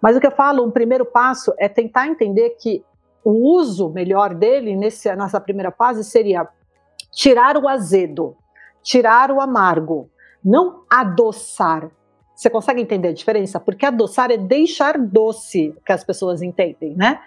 Mas 0.00 0.16
o 0.16 0.20
que 0.20 0.26
eu 0.26 0.32
falo, 0.32 0.64
um 0.64 0.70
primeiro 0.70 1.04
passo 1.04 1.52
é 1.58 1.68
tentar 1.68 2.08
entender 2.08 2.50
que 2.60 2.84
o 3.24 3.54
uso 3.56 3.88
melhor 3.90 4.34
dele 4.34 4.76
nesse, 4.76 5.14
nessa 5.14 5.40
primeira 5.40 5.70
fase 5.70 6.02
seria 6.04 6.48
tirar 7.12 7.56
o 7.56 7.68
azedo, 7.68 8.36
tirar 8.82 9.30
o 9.30 9.40
amargo, 9.40 10.10
não 10.44 10.82
adoçar. 10.90 11.88
Você 12.34 12.50
consegue 12.50 12.80
entender 12.80 13.08
a 13.08 13.12
diferença? 13.12 13.60
Porque 13.60 13.86
adoçar 13.86 14.30
é 14.30 14.36
deixar 14.36 14.98
doce, 14.98 15.74
que 15.84 15.92
as 15.92 16.02
pessoas 16.02 16.42
entendem, 16.42 16.94
né? 16.96 17.20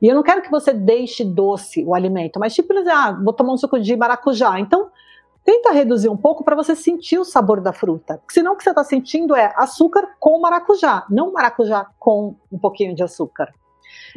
E 0.00 0.08
eu 0.08 0.14
não 0.14 0.22
quero 0.22 0.42
que 0.42 0.50
você 0.50 0.72
deixe 0.72 1.24
doce 1.24 1.84
o 1.84 1.94
alimento, 1.94 2.38
mas 2.38 2.54
tipo, 2.54 2.72
ah, 2.88 3.12
vou 3.22 3.32
tomar 3.32 3.52
um 3.52 3.56
suco 3.56 3.78
de 3.78 3.96
maracujá. 3.96 4.58
Então, 4.58 4.90
tenta 5.44 5.70
reduzir 5.70 6.08
um 6.08 6.16
pouco 6.16 6.42
para 6.42 6.56
você 6.56 6.74
sentir 6.74 7.18
o 7.18 7.24
sabor 7.24 7.60
da 7.60 7.72
fruta. 7.72 8.18
Porque 8.18 8.34
senão 8.34 8.52
o 8.52 8.56
que 8.56 8.64
você 8.64 8.70
está 8.70 8.82
sentindo 8.82 9.34
é 9.34 9.52
açúcar 9.56 10.16
com 10.18 10.40
maracujá, 10.40 11.06
não 11.08 11.32
maracujá 11.32 11.86
com 11.98 12.34
um 12.50 12.58
pouquinho 12.58 12.94
de 12.94 13.02
açúcar. 13.02 13.54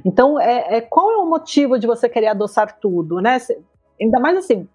Então, 0.03 0.39
é, 0.39 0.77
é 0.77 0.81
qual 0.81 1.11
é 1.11 1.17
o 1.17 1.25
motivo 1.25 1.77
de 1.77 1.85
você 1.85 2.09
querer 2.09 2.27
adoçar 2.27 2.79
tudo, 2.79 3.21
né? 3.21 3.37
Ainda 4.01 4.19
mais 4.19 4.37
assim, 4.37 4.67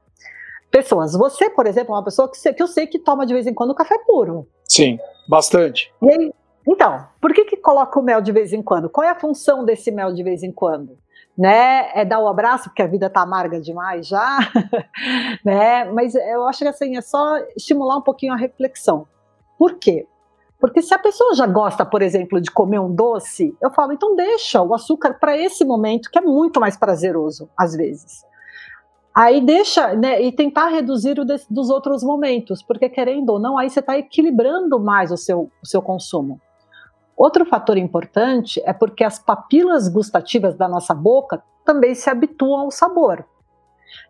pessoas. 0.71 1.13
Você, 1.15 1.51
por 1.51 1.67
exemplo, 1.67 1.95
é 1.95 1.99
uma 1.99 2.05
pessoa 2.05 2.31
que, 2.31 2.53
que 2.53 2.63
eu 2.63 2.69
sei 2.69 2.87
que 2.87 2.99
toma 2.99 3.27
de 3.27 3.35
vez 3.35 3.47
em 3.47 3.55
quando 3.55 3.75
café 3.75 3.99
puro. 4.07 4.47
Sim, 4.69 4.99
bastante. 5.29 5.93
E 6.03 6.11
aí, 6.11 6.33
então, 6.67 7.07
por 7.21 7.33
que, 7.33 7.45
que 7.45 7.57
coloca 7.57 7.99
o 7.99 8.03
mel 8.03 8.21
de 8.21 8.33
vez 8.33 8.53
em 8.53 8.63
quando? 8.63 8.89
Qual 8.89 9.07
é 9.07 9.11
a 9.11 9.19
função 9.19 9.65
desse 9.65 9.91
mel 9.91 10.13
de 10.13 10.23
vez 10.23 10.43
em 10.43 10.53
quando? 10.53 10.99
Né? 11.37 11.91
É 11.95 12.05
dar 12.05 12.21
o 12.21 12.25
um 12.25 12.29
abraço, 12.29 12.65
porque 12.71 12.83
a 12.83 12.87
vida 12.87 13.11
tá 13.11 13.21
amarga 13.21 13.61
demais 13.61 14.07
já, 14.07 14.39
né? 15.45 15.85
Mas 15.87 16.15
eu 16.15 16.47
acho 16.47 16.61
que 16.61 16.69
assim, 16.69 16.97
é 16.97 17.01
só 17.01 17.37
estimular 17.57 17.97
um 17.97 18.03
pouquinho 18.03 18.33
a 18.33 18.37
reflexão. 18.37 19.07
Por 19.59 19.75
quê? 19.75 20.07
Porque 20.61 20.81
se 20.81 20.95
a 20.95 20.99
pessoa 20.99 21.35
já 21.35 21.47
gosta, 21.47 21.85
por 21.85 22.01
exemplo, 22.01 22.41
de 22.41 22.51
comer 22.51 22.79
um 22.79 22.95
doce, 22.95 23.55
eu 23.61 23.71
falo, 23.71 23.93
então 23.93 24.17
deixa 24.17 24.63
o 24.63 24.73
açúcar 24.73 25.15
para 25.15 25.37
esse 25.37 25.65
momento, 25.65 26.11
que 26.11 26.19
é 26.19 26.23
muito 26.23 26.59
mais 26.59 26.77
prazeroso, 26.77 27.51
às 27.59 27.75
vezes. 27.75 28.25
Aí 29.15 29.41
deixa, 29.41 29.95
né, 29.95 30.21
e 30.21 30.33
tentar 30.33 30.69
reduzir 30.69 31.21
o 31.21 31.25
de, 31.25 31.37
dos 31.49 31.71
outros 31.71 32.03
momentos, 32.03 32.63
porque 32.63 32.89
querendo 32.89 33.31
ou 33.31 33.39
não, 33.39 33.57
aí 33.57 33.71
você 33.71 33.79
está 33.79 33.97
equilibrando 33.97 34.81
mais 34.81 35.13
o 35.13 35.17
seu, 35.17 35.51
o 35.63 35.67
seu 35.67 35.81
consumo. 35.81 36.41
Outro 37.17 37.45
fator 37.45 37.77
importante 37.77 38.61
é 38.65 38.73
porque 38.73 39.05
as 39.05 39.21
papilas 39.21 39.89
gustativas 39.89 40.57
da 40.57 40.69
nossa 40.69 40.93
boca 40.93 41.41
também 41.65 41.95
se 41.95 42.11
habituam 42.11 42.63
ao 42.63 42.71
sabor. 42.73 43.25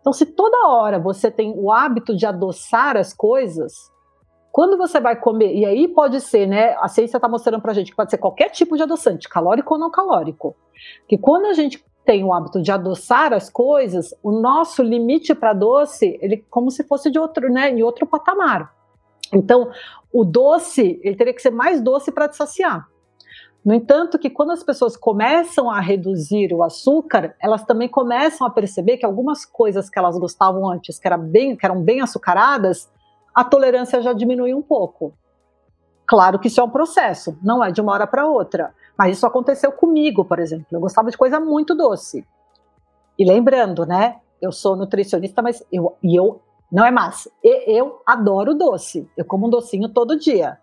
Então, 0.01 0.11
se 0.11 0.25
toda 0.25 0.67
hora 0.69 0.97
você 0.97 1.29
tem 1.29 1.53
o 1.55 1.71
hábito 1.71 2.15
de 2.15 2.25
adoçar 2.25 2.97
as 2.97 3.13
coisas, 3.13 3.91
quando 4.51 4.75
você 4.77 4.99
vai 4.99 5.15
comer, 5.15 5.53
e 5.53 5.65
aí 5.65 5.87
pode 5.87 6.19
ser, 6.19 6.47
né? 6.47 6.75
A 6.79 6.87
ciência 6.87 7.17
está 7.17 7.27
mostrando 7.27 7.61
para 7.61 7.71
a 7.71 7.75
gente 7.75 7.91
que 7.91 7.95
pode 7.95 8.09
ser 8.09 8.17
qualquer 8.17 8.49
tipo 8.49 8.75
de 8.75 8.81
adoçante, 8.81 9.29
calórico 9.29 9.75
ou 9.75 9.79
não 9.79 9.91
calórico. 9.91 10.55
Que 11.07 11.17
quando 11.17 11.45
a 11.45 11.53
gente 11.53 11.83
tem 12.05 12.23
o 12.23 12.33
hábito 12.33 12.61
de 12.61 12.71
adoçar 12.71 13.33
as 13.33 13.49
coisas, 13.49 14.13
o 14.21 14.31
nosso 14.31 14.83
limite 14.83 15.33
para 15.33 15.53
doce, 15.53 16.17
ele 16.21 16.45
como 16.49 16.69
se 16.69 16.83
fosse 16.83 17.09
de 17.09 17.17
outro, 17.17 17.51
né, 17.51 17.71
em 17.71 17.83
outro 17.83 18.05
patamar. 18.05 18.73
Então, 19.33 19.71
o 20.13 20.23
doce, 20.23 20.99
ele 21.03 21.15
teria 21.15 21.33
que 21.33 21.41
ser 21.41 21.49
mais 21.49 21.81
doce 21.81 22.11
para 22.11 22.29
te 22.29 22.37
saciar. 22.37 22.87
No 23.65 23.73
entanto, 23.73 24.19
que 24.19 24.29
quando 24.29 24.51
as 24.51 24.63
pessoas 24.63 24.95
começam 24.95 25.71
a 25.71 25.79
reduzir 25.79 26.53
o 26.53 26.61
açúcar, 26.61 27.35
elas 27.41 27.63
também 27.63 27.89
começam 27.89 28.45
a 28.45 28.49
perceber 28.51 28.97
que 28.97 29.05
algumas 29.05 29.43
coisas 29.43 29.89
que 29.89 29.97
elas 29.97 30.17
gostavam 30.19 30.69
antes, 30.69 30.99
que, 30.99 31.07
era 31.07 31.17
bem, 31.17 31.55
que 31.55 31.65
eram 31.65 31.81
bem 31.81 31.99
açucaradas, 31.99 32.87
a 33.33 33.43
tolerância 33.43 34.03
já 34.03 34.13
diminui 34.13 34.53
um 34.53 34.61
pouco. 34.61 35.13
Claro 36.05 36.37
que 36.37 36.47
isso 36.47 36.61
é 36.61 36.63
um 36.63 36.69
processo, 36.69 37.39
não 37.41 37.63
é 37.63 37.71
de 37.71 37.81
uma 37.81 37.91
hora 37.91 38.05
para 38.05 38.27
outra. 38.27 38.71
Mas 38.97 39.17
isso 39.17 39.25
aconteceu 39.25 39.71
comigo, 39.71 40.23
por 40.23 40.39
exemplo. 40.39 40.67
Eu 40.71 40.79
gostava 40.79 41.11
de 41.11 41.17
coisa 41.17 41.39
muito 41.39 41.75
doce. 41.75 42.25
E 43.17 43.25
lembrando, 43.25 43.85
né? 43.85 44.17
Eu 44.41 44.51
sou 44.51 44.75
nutricionista, 44.75 45.41
mas 45.41 45.65
eu, 45.71 45.95
e 46.03 46.15
eu 46.15 46.41
não 46.71 46.85
é 46.85 46.91
massa. 46.91 47.31
eu 47.43 48.01
adoro 48.05 48.53
doce. 48.53 49.09
Eu 49.15 49.25
como 49.25 49.47
um 49.47 49.49
docinho 49.49 49.89
todo 49.89 50.19
dia. 50.19 50.57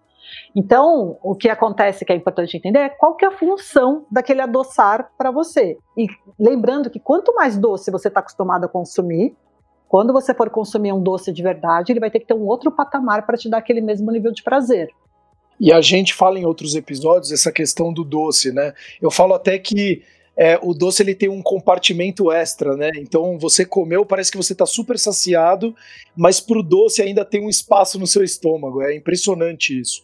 Então, 0.54 1.18
o 1.22 1.34
que 1.34 1.48
acontece 1.48 2.04
que 2.04 2.12
é 2.12 2.16
importante 2.16 2.56
entender 2.56 2.78
é 2.78 2.88
qual 2.88 3.14
que 3.14 3.24
é 3.24 3.28
a 3.28 3.32
função 3.32 4.06
daquele 4.10 4.40
adoçar 4.40 5.10
para 5.16 5.30
você. 5.30 5.78
E 5.96 6.06
lembrando 6.38 6.90
que 6.90 7.00
quanto 7.00 7.34
mais 7.34 7.58
doce 7.58 7.90
você 7.90 8.08
está 8.08 8.20
acostumado 8.20 8.64
a 8.64 8.68
consumir, 8.68 9.36
quando 9.88 10.12
você 10.12 10.32
for 10.32 10.48
consumir 10.48 10.92
um 10.92 11.02
doce 11.02 11.32
de 11.32 11.42
verdade, 11.42 11.92
ele 11.92 12.00
vai 12.00 12.10
ter 12.10 12.20
que 12.20 12.26
ter 12.26 12.34
um 12.34 12.46
outro 12.46 12.70
patamar 12.70 13.26
para 13.26 13.36
te 13.36 13.50
dar 13.50 13.58
aquele 13.58 13.80
mesmo 13.80 14.10
nível 14.10 14.32
de 14.32 14.42
prazer. 14.42 14.90
E 15.62 15.72
a 15.72 15.80
gente 15.80 16.12
fala 16.12 16.40
em 16.40 16.44
outros 16.44 16.74
episódios 16.74 17.30
essa 17.30 17.52
questão 17.52 17.92
do 17.92 18.02
doce, 18.02 18.50
né? 18.50 18.74
Eu 19.00 19.12
falo 19.12 19.32
até 19.32 19.60
que 19.60 20.02
é, 20.36 20.58
o 20.60 20.74
doce 20.74 21.04
ele 21.04 21.14
tem 21.14 21.28
um 21.28 21.40
compartimento 21.40 22.32
extra, 22.32 22.76
né? 22.76 22.90
Então 22.96 23.38
você 23.38 23.64
comeu, 23.64 24.04
parece 24.04 24.32
que 24.32 24.36
você 24.36 24.54
está 24.54 24.66
super 24.66 24.98
saciado, 24.98 25.72
mas 26.16 26.40
para 26.40 26.58
o 26.58 26.64
doce 26.64 27.00
ainda 27.00 27.24
tem 27.24 27.40
um 27.40 27.48
espaço 27.48 27.96
no 27.96 28.08
seu 28.08 28.24
estômago. 28.24 28.82
É 28.82 28.92
impressionante 28.96 29.78
isso. 29.78 30.02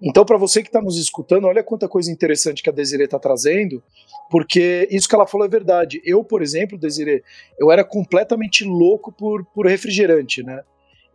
Então, 0.00 0.26
para 0.26 0.36
você 0.36 0.62
que 0.62 0.68
está 0.68 0.82
nos 0.82 0.98
escutando, 0.98 1.46
olha 1.46 1.64
quanta 1.64 1.88
coisa 1.88 2.12
interessante 2.12 2.62
que 2.62 2.68
a 2.68 2.72
Desiree 2.72 3.06
está 3.06 3.18
trazendo, 3.18 3.82
porque 4.30 4.86
isso 4.90 5.08
que 5.08 5.14
ela 5.14 5.26
falou 5.26 5.46
é 5.46 5.50
verdade. 5.50 6.02
Eu, 6.04 6.22
por 6.22 6.42
exemplo, 6.42 6.76
Desiree, 6.78 7.24
eu 7.58 7.72
era 7.72 7.82
completamente 7.82 8.62
louco 8.62 9.10
por, 9.10 9.42
por 9.46 9.66
refrigerante, 9.66 10.42
né? 10.42 10.62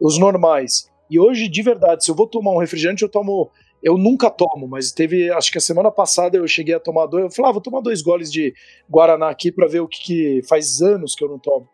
Os 0.02 0.18
normais. 0.18 0.92
E 1.10 1.20
hoje, 1.20 1.48
de 1.48 1.62
verdade, 1.62 2.04
se 2.04 2.10
eu 2.10 2.16
vou 2.16 2.26
tomar 2.26 2.52
um 2.52 2.58
refrigerante, 2.58 3.04
eu 3.04 3.10
tomo. 3.10 3.52
Eu 3.84 3.98
nunca 3.98 4.30
tomo, 4.30 4.66
mas 4.68 4.92
teve. 4.94 5.30
Acho 5.32 5.52
que 5.52 5.58
a 5.58 5.62
semana 5.62 5.92
passada 5.92 6.38
eu 6.38 6.48
cheguei 6.48 6.74
a 6.74 6.80
tomar 6.80 7.06
dois. 7.06 7.26
Eu 7.26 7.32
falei, 7.32 7.50
ah, 7.50 7.54
vou 7.54 7.62
tomar 7.62 7.82
dois 7.82 8.02
goles 8.02 8.32
de 8.32 8.54
Guaraná 8.90 9.30
aqui 9.30 9.52
para 9.52 9.68
ver 9.68 9.82
o 9.82 9.88
que, 9.88 10.02
que 10.02 10.42
faz 10.48 10.82
anos 10.82 11.14
que 11.16 11.24
eu 11.24 11.30
não 11.30 11.38
tomo. 11.38 11.68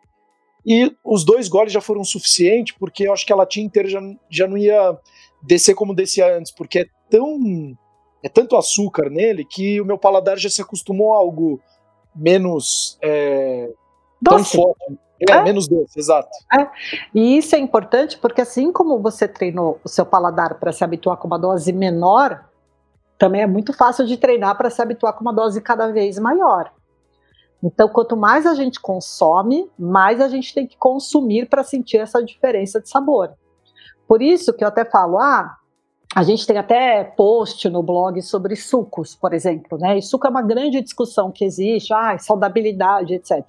E 0.65 0.91
os 1.03 1.23
dois 1.23 1.47
goles 1.47 1.71
já 1.71 1.79
foram 1.79 2.03
suficientes, 2.03 2.75
porque 2.77 3.07
eu 3.07 3.13
acho 3.13 3.25
que 3.25 3.31
a 3.31 3.35
latinha 3.35 3.65
inteira 3.65 3.87
já, 3.87 4.01
já 4.29 4.47
não 4.47 4.57
ia 4.57 4.97
descer 5.41 5.75
como 5.75 5.93
descia 5.93 6.35
antes, 6.35 6.51
porque 6.51 6.79
é 6.79 6.85
tão. 7.09 7.77
É 8.21 8.27
tanto 8.27 8.57
açúcar 8.57 9.09
nele 9.09 9.45
que 9.45 9.79
o 9.79 9.85
meu 9.85 9.97
paladar 9.97 10.37
já 10.37 10.49
se 10.49 10.61
acostumou 10.61 11.13
a 11.13 11.17
algo 11.17 11.61
menos. 12.15 12.97
É, 13.01 13.69
tão 14.23 14.43
forte. 14.43 14.97
É, 15.27 15.31
é, 15.31 15.43
menos 15.43 15.67
doce, 15.67 15.99
exato. 15.99 16.29
É. 16.57 16.67
E 17.13 17.37
isso 17.37 17.55
é 17.55 17.59
importante 17.59 18.17
porque, 18.17 18.41
assim 18.41 18.71
como 18.71 19.01
você 19.01 19.27
treinou 19.27 19.79
o 19.83 19.89
seu 19.89 20.05
paladar 20.05 20.59
para 20.59 20.71
se 20.71 20.83
habituar 20.83 21.17
com 21.17 21.27
uma 21.27 21.39
dose 21.39 21.73
menor, 21.73 22.45
também 23.17 23.41
é 23.41 23.47
muito 23.47 23.73
fácil 23.73 24.05
de 24.05 24.17
treinar 24.17 24.57
para 24.57 24.69
se 24.69 24.81
habituar 24.81 25.13
com 25.13 25.21
uma 25.21 25.33
dose 25.33 25.61
cada 25.61 25.91
vez 25.91 26.17
maior. 26.17 26.71
Então, 27.61 27.89
quanto 27.89 28.15
mais 28.15 28.45
a 28.45 28.55
gente 28.55 28.79
consome, 28.79 29.69
mais 29.77 30.21
a 30.21 30.29
gente 30.29 30.53
tem 30.53 30.65
que 30.65 30.77
consumir 30.77 31.49
para 31.49 31.63
sentir 31.63 31.97
essa 31.97 32.23
diferença 32.23 32.79
de 32.79 32.89
sabor. 32.89 33.33
Por 34.07 34.21
isso 34.21 34.53
que 34.53 34.63
eu 34.63 34.69
até 34.69 34.85
falo, 34.85 35.19
ah, 35.19 35.57
a 36.15 36.23
gente 36.23 36.47
tem 36.47 36.57
até 36.57 37.03
post 37.03 37.69
no 37.69 37.83
blog 37.83 38.21
sobre 38.21 38.55
sucos, 38.55 39.13
por 39.13 39.33
exemplo, 39.33 39.77
né? 39.77 39.97
E 39.97 40.01
suco 40.01 40.25
é 40.25 40.29
uma 40.29 40.41
grande 40.41 40.81
discussão 40.81 41.31
que 41.31 41.45
existe, 41.45 41.93
ah, 41.93 42.17
saudabilidade, 42.17 43.13
etc. 43.13 43.45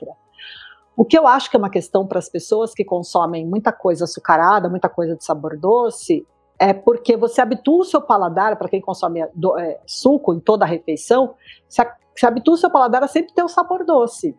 O 0.97 1.05
que 1.05 1.19
eu 1.19 1.27
acho 1.27 1.51
que 1.51 1.57
é 1.57 1.59
uma 1.59 1.71
questão 1.71 2.07
para 2.07 2.19
as 2.19 2.29
pessoas 2.29 2.75
que 2.75 2.85
consomem 2.85 3.47
muita 3.47 3.73
coisa 3.73 4.05
açucarada, 4.05 4.69
muita 4.69 4.89
coisa 4.89 5.17
de 5.17 5.25
sabor 5.25 5.57
doce, 5.57 6.27
é 6.59 6.75
porque 6.75 7.17
você 7.17 7.41
habitua 7.41 7.81
o 7.81 7.85
seu 7.85 8.03
paladar, 8.03 8.57
para 8.57 8.69
quem 8.69 8.81
consome 8.81 9.27
do, 9.35 9.59
é, 9.59 9.81
suco 9.87 10.35
em 10.35 10.41
toda 10.41 10.65
a 10.65 10.69
refeição, 10.69 11.35
se, 11.69 11.83
se 12.15 12.27
habitua 12.27 12.55
o 12.55 12.59
seu 12.59 12.71
paladar 12.71 13.03
a 13.03 13.09
sempre 13.09 13.33
ter 13.33 13.43
o 13.43 13.49
sabor 13.49 13.85
doce. 13.85 14.37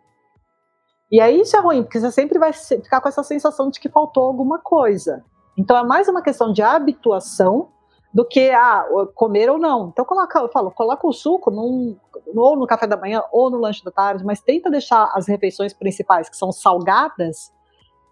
E 1.12 1.20
aí 1.20 1.42
isso 1.42 1.58
é 1.58 1.60
ruim, 1.60 1.82
porque 1.82 2.00
você 2.00 2.12
sempre 2.12 2.38
vai 2.38 2.54
ficar 2.54 3.02
com 3.02 3.10
essa 3.10 3.24
sensação 3.24 3.70
de 3.70 3.80
que 3.80 3.90
faltou 3.90 4.24
alguma 4.24 4.60
coisa. 4.60 5.26
Então 5.58 5.76
é 5.76 5.84
mais 5.84 6.08
uma 6.08 6.22
questão 6.22 6.54
de 6.54 6.62
habituação 6.62 7.70
do 8.14 8.26
que 8.26 8.50
ah, 8.50 8.86
comer 9.16 9.50
ou 9.50 9.58
não. 9.58 9.90
Então 9.90 10.04
coloca, 10.04 10.40
eu 10.40 10.50
falo, 10.50 10.72
coloca 10.72 11.08
o 11.08 11.14
suco 11.14 11.50
num, 11.50 11.96
ou 12.36 12.56
no 12.58 12.68
café 12.68 12.86
da 12.86 12.98
manhã 12.98 13.24
ou 13.32 13.50
no 13.50 13.58
lanche 13.58 13.84
da 13.84 13.92
tarde, 13.92 14.26
mas 14.26 14.42
tenta 14.42 14.70
deixar 14.70 15.12
as 15.16 15.28
refeições 15.28 15.74
principais 15.74 16.30
que 16.30 16.36
são 16.36 16.52
salgadas 16.52 17.52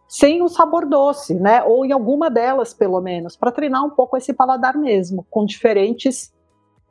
sem 0.07 0.41
o 0.41 0.47
sabor 0.47 0.87
doce, 0.87 1.35
né? 1.35 1.63
Ou 1.63 1.85
em 1.85 1.91
alguma 1.91 2.31
delas, 2.31 2.73
pelo 2.73 2.99
menos, 2.99 3.35
para 3.35 3.51
treinar 3.51 3.85
um 3.85 3.91
pouco 3.91 4.17
esse 4.17 4.33
paladar 4.33 4.75
mesmo, 4.75 5.25
com 5.29 5.45
diferentes, 5.45 6.33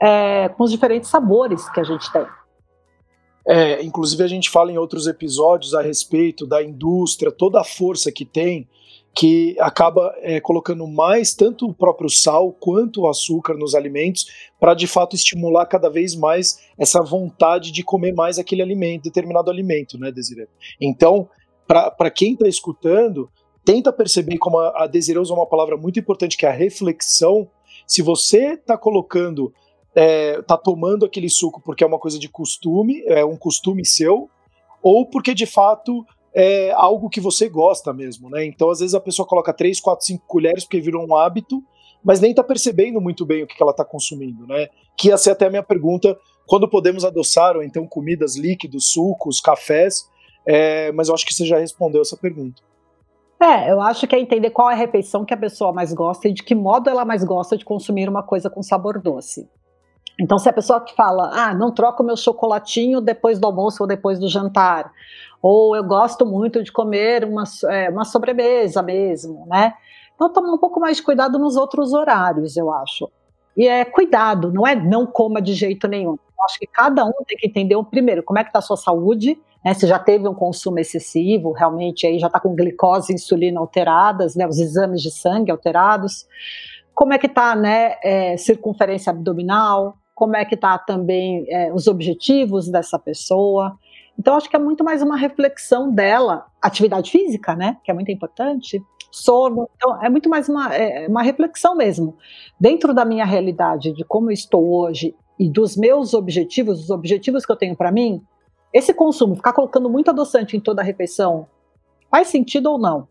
é, 0.00 0.48
com 0.50 0.62
os 0.62 0.70
diferentes 0.70 1.10
sabores 1.10 1.68
que 1.70 1.80
a 1.80 1.84
gente 1.84 2.12
tem. 2.12 2.26
É, 3.44 3.82
inclusive 3.82 4.22
a 4.22 4.28
gente 4.28 4.50
fala 4.50 4.70
em 4.70 4.78
outros 4.78 5.06
episódios 5.06 5.74
a 5.74 5.80
respeito 5.80 6.46
da 6.46 6.62
indústria, 6.62 7.32
toda 7.32 7.60
a 7.60 7.64
força 7.64 8.12
que 8.12 8.24
tem 8.24 8.68
que 9.18 9.56
acaba 9.58 10.14
é, 10.18 10.40
colocando 10.40 10.86
mais 10.86 11.34
tanto 11.34 11.66
o 11.66 11.74
próprio 11.74 12.08
sal 12.08 12.52
quanto 12.52 13.00
o 13.00 13.08
açúcar 13.08 13.54
nos 13.54 13.74
alimentos 13.74 14.26
para 14.60 14.74
de 14.74 14.86
fato 14.86 15.16
estimular 15.16 15.66
cada 15.66 15.90
vez 15.90 16.14
mais 16.14 16.60
essa 16.78 17.02
vontade 17.02 17.72
de 17.72 17.82
comer 17.82 18.14
mais 18.14 18.38
aquele 18.38 18.62
alimento, 18.62 19.02
determinado 19.02 19.50
alimento, 19.50 19.98
né, 19.98 20.12
Desiree? 20.12 20.46
Então, 20.80 21.28
para 21.66 22.12
quem 22.12 22.34
está 22.34 22.46
escutando, 22.46 23.28
tenta 23.64 23.92
perceber 23.92 24.38
como 24.38 24.56
a, 24.60 24.84
a 24.84 24.86
Desiree 24.86 25.18
usa 25.18 25.34
uma 25.34 25.48
palavra 25.48 25.76
muito 25.76 25.98
importante 25.98 26.36
que 26.36 26.46
é 26.46 26.50
a 26.50 26.52
reflexão. 26.52 27.50
Se 27.88 28.00
você 28.02 28.52
está 28.52 28.78
colocando, 28.78 29.52
está 29.96 30.54
é, 30.54 30.62
tomando 30.62 31.04
aquele 31.04 31.28
suco 31.28 31.60
porque 31.60 31.82
é 31.82 31.86
uma 31.88 31.98
coisa 31.98 32.20
de 32.20 32.28
costume, 32.28 33.02
é 33.04 33.24
um 33.24 33.36
costume 33.36 33.84
seu, 33.84 34.30
ou 34.80 35.04
porque 35.10 35.34
de 35.34 35.44
fato 35.44 36.06
é 36.40 36.70
algo 36.70 37.08
que 37.08 37.20
você 37.20 37.48
gosta 37.48 37.92
mesmo, 37.92 38.30
né? 38.30 38.44
Então, 38.44 38.70
às 38.70 38.78
vezes 38.78 38.94
a 38.94 39.00
pessoa 39.00 39.26
coloca 39.26 39.52
3, 39.52 39.80
4, 39.80 40.06
5 40.06 40.24
colheres 40.24 40.62
porque 40.62 40.80
virou 40.80 41.04
um 41.04 41.16
hábito, 41.16 41.60
mas 42.04 42.20
nem 42.20 42.32
tá 42.32 42.44
percebendo 42.44 43.00
muito 43.00 43.26
bem 43.26 43.42
o 43.42 43.46
que, 43.46 43.60
ela 43.60 43.72
tá 43.72 43.84
consumindo, 43.84 44.46
né? 44.46 44.68
Que 44.96 45.08
ia 45.08 45.16
ser 45.16 45.32
até 45.32 45.46
a 45.46 45.50
minha 45.50 45.64
pergunta, 45.64 46.16
quando 46.46 46.68
podemos 46.68 47.04
adoçar, 47.04 47.56
ou 47.56 47.62
então 47.64 47.88
comidas 47.88 48.36
líquidos, 48.36 48.92
sucos, 48.92 49.40
cafés, 49.40 50.08
é, 50.46 50.92
mas 50.92 51.08
eu 51.08 51.14
acho 51.14 51.26
que 51.26 51.34
você 51.34 51.44
já 51.44 51.58
respondeu 51.58 52.02
essa 52.02 52.16
pergunta. 52.16 52.62
É, 53.40 53.72
eu 53.72 53.80
acho 53.80 54.06
que 54.06 54.14
é 54.14 54.20
entender 54.20 54.50
qual 54.50 54.70
é 54.70 54.74
a 54.74 54.76
refeição 54.76 55.24
que 55.24 55.34
a 55.34 55.36
pessoa 55.36 55.72
mais 55.72 55.92
gosta 55.92 56.28
e 56.28 56.32
de 56.32 56.44
que 56.44 56.54
modo 56.54 56.88
ela 56.88 57.04
mais 57.04 57.24
gosta 57.24 57.56
de 57.56 57.64
consumir 57.64 58.08
uma 58.08 58.22
coisa 58.22 58.48
com 58.48 58.62
sabor 58.62 59.00
doce. 59.02 59.48
Então, 60.20 60.38
se 60.38 60.48
a 60.48 60.52
pessoa 60.52 60.80
que 60.80 60.94
fala, 60.94 61.30
ah, 61.32 61.54
não 61.54 61.70
troco 61.70 62.02
meu 62.02 62.16
chocolatinho 62.16 63.00
depois 63.00 63.38
do 63.38 63.46
almoço 63.46 63.82
ou 63.82 63.86
depois 63.86 64.18
do 64.18 64.28
jantar, 64.28 64.90
ou 65.40 65.76
eu 65.76 65.84
gosto 65.84 66.26
muito 66.26 66.62
de 66.62 66.72
comer 66.72 67.24
uma, 67.24 67.44
é, 67.68 67.88
uma 67.88 68.04
sobremesa 68.04 68.82
mesmo, 68.82 69.46
né? 69.46 69.74
Então, 70.14 70.32
tomar 70.32 70.52
um 70.52 70.58
pouco 70.58 70.80
mais 70.80 70.96
de 70.96 71.02
cuidado 71.04 71.38
nos 71.38 71.56
outros 71.56 71.92
horários, 71.92 72.56
eu 72.56 72.72
acho. 72.72 73.08
E 73.56 73.68
é 73.68 73.84
cuidado, 73.84 74.52
não 74.52 74.66
é 74.66 74.74
não 74.74 75.06
coma 75.06 75.40
de 75.40 75.54
jeito 75.54 75.86
nenhum. 75.86 76.12
Eu 76.12 76.44
acho 76.44 76.58
que 76.58 76.66
cada 76.66 77.04
um 77.04 77.12
tem 77.26 77.36
que 77.36 77.46
entender, 77.46 77.76
primeiro, 77.84 78.22
como 78.24 78.38
é 78.38 78.42
que 78.42 78.50
está 78.50 78.58
a 78.58 78.62
sua 78.62 78.76
saúde, 78.76 79.38
né? 79.64 79.74
Se 79.74 79.86
já 79.86 79.98
teve 79.98 80.26
um 80.28 80.34
consumo 80.34 80.78
excessivo, 80.78 81.52
realmente 81.52 82.06
aí 82.06 82.18
já 82.18 82.26
está 82.28 82.40
com 82.40 82.54
glicose 82.54 83.12
e 83.12 83.14
insulina 83.14 83.60
alteradas, 83.60 84.34
né? 84.34 84.46
Os 84.46 84.58
exames 84.58 85.02
de 85.02 85.10
sangue 85.10 85.50
alterados. 85.50 86.26
Como 86.94 87.12
é 87.12 87.18
que 87.18 87.26
está, 87.26 87.54
né? 87.54 87.96
É, 88.02 88.36
circunferência 88.36 89.10
abdominal, 89.10 89.97
como 90.18 90.34
é 90.34 90.44
que 90.44 90.56
está 90.56 90.76
também 90.76 91.46
é, 91.48 91.72
os 91.72 91.86
objetivos 91.86 92.68
dessa 92.68 92.98
pessoa. 92.98 93.78
Então, 94.18 94.34
acho 94.34 94.50
que 94.50 94.56
é 94.56 94.58
muito 94.58 94.82
mais 94.82 95.00
uma 95.00 95.16
reflexão 95.16 95.92
dela, 95.92 96.44
atividade 96.60 97.08
física, 97.08 97.54
né, 97.54 97.76
que 97.84 97.90
é 97.90 97.94
muito 97.94 98.10
importante, 98.10 98.82
sono, 99.12 99.70
então 99.76 100.02
é 100.02 100.08
muito 100.10 100.28
mais 100.28 100.48
uma, 100.48 100.74
é, 100.74 101.06
uma 101.06 101.22
reflexão 101.22 101.76
mesmo. 101.76 102.16
Dentro 102.58 102.92
da 102.92 103.04
minha 103.04 103.24
realidade, 103.24 103.92
de 103.92 104.04
como 104.04 104.28
eu 104.28 104.34
estou 104.34 104.68
hoje, 104.68 105.14
e 105.38 105.48
dos 105.48 105.76
meus 105.76 106.12
objetivos, 106.14 106.82
os 106.82 106.90
objetivos 106.90 107.46
que 107.46 107.52
eu 107.52 107.56
tenho 107.56 107.76
para 107.76 107.92
mim, 107.92 108.20
esse 108.74 108.92
consumo, 108.92 109.36
ficar 109.36 109.52
colocando 109.52 109.88
muito 109.88 110.10
adoçante 110.10 110.56
em 110.56 110.60
toda 110.60 110.82
a 110.82 110.84
refeição, 110.84 111.46
faz 112.10 112.26
sentido 112.26 112.72
ou 112.72 112.78
não? 112.78 113.06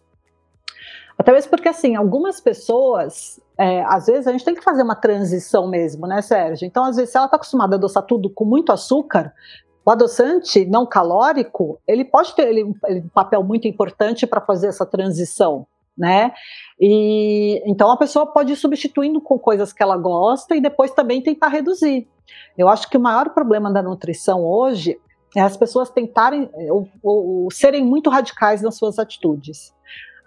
Até 1.18 1.32
mesmo 1.32 1.50
porque, 1.50 1.68
assim, 1.68 1.96
algumas 1.96 2.40
pessoas, 2.40 3.40
é, 3.58 3.84
às 3.86 4.06
vezes 4.06 4.28
a 4.28 4.32
gente 4.32 4.46
tem 4.46 4.54
que 4.54 4.64
fazer 4.64 4.84
uma 4.84 4.96
transição 4.96 5.68
mesmo, 5.68 6.06
né, 6.06 6.22
Sérgio? 6.22 6.66
Então, 6.66 6.84
às 6.84 6.96
vezes, 6.96 7.12
se 7.12 7.18
ela 7.18 7.26
está 7.26 7.38
acostumada 7.38 7.76
a 7.76 7.78
adoçar 7.78 8.04
tudo 8.04 8.30
com 8.30 8.46
muito 8.46 8.72
açúcar, 8.72 9.34
o 9.88 9.90
adoçante 9.90 10.66
não 10.66 10.86
calórico, 10.86 11.80
ele 11.88 12.04
pode 12.04 12.36
ter 12.36 12.50
ele, 12.50 12.66
um 12.66 13.10
papel 13.14 13.42
muito 13.42 13.70
importante 13.70 14.28
para 14.28 14.42
fazer 14.42 14.68
essa 14.68 14.86
transição, 14.86 15.66
né? 15.98 16.34
E 16.78 17.64
então 17.66 17.90
a 17.90 17.96
pessoa 17.96 18.26
pode 18.26 18.52
ir 18.52 18.58
substituindo 18.58 19.22
com 19.22 19.40
coisas 19.40 19.72
que 19.72 19.82
ela 19.82 19.96
gosta 19.96 20.58
e 20.58 20.62
depois 20.62 20.92
também 20.92 21.24
tentar 21.24 21.48
reduzir. 21.48 22.06
Eu 22.58 22.68
acho 22.68 22.90
que 22.90 22.98
o 22.98 23.00
maior 23.00 23.30
problema 23.30 23.72
da 23.72 23.82
nutrição 23.82 24.44
hoje 24.44 25.00
é 25.34 25.40
as 25.40 25.56
pessoas 25.56 25.90
tentarem 25.90 26.50
ou, 26.70 26.90
ou, 27.02 27.44
ou 27.44 27.52
serem 27.52 27.86
muito 27.86 28.10
radicais 28.10 28.62
nas 28.62 28.76
suas 28.76 29.00
atitudes. 29.00 29.74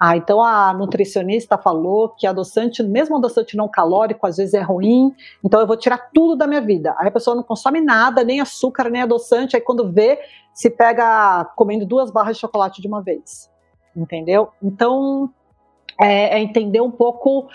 Ah, 0.02 0.16
então 0.16 0.42
a 0.42 0.72
nutricionista 0.72 1.58
falou 1.58 2.08
que 2.08 2.26
adoçante, 2.26 2.82
mesmo 2.82 3.18
adoçante 3.18 3.54
não 3.54 3.68
calórico, 3.68 4.26
às 4.26 4.38
vezes 4.38 4.54
é 4.54 4.62
ruim, 4.62 5.14
então 5.44 5.60
eu 5.60 5.66
vou 5.66 5.76
tirar 5.76 6.10
tudo 6.14 6.34
da 6.34 6.46
minha 6.46 6.62
vida. 6.62 6.94
Aí 6.98 7.08
a 7.08 7.10
pessoa 7.10 7.36
não 7.36 7.42
consome 7.42 7.82
nada, 7.82 8.24
nem 8.24 8.40
açúcar, 8.40 8.88
nem 8.88 9.02
adoçante, 9.02 9.56
aí 9.56 9.60
quando 9.60 9.92
vê, 9.92 10.18
se 10.54 10.70
pega 10.70 11.44
comendo 11.54 11.84
duas 11.84 12.10
barras 12.10 12.36
de 12.36 12.40
chocolate 12.40 12.80
de 12.80 12.88
uma 12.88 13.02
vez. 13.02 13.50
Entendeu? 13.94 14.48
Então, 14.62 15.28
é, 16.00 16.38
é 16.38 16.40
entender 16.40 16.80
um 16.80 16.90
pouco 16.90 17.48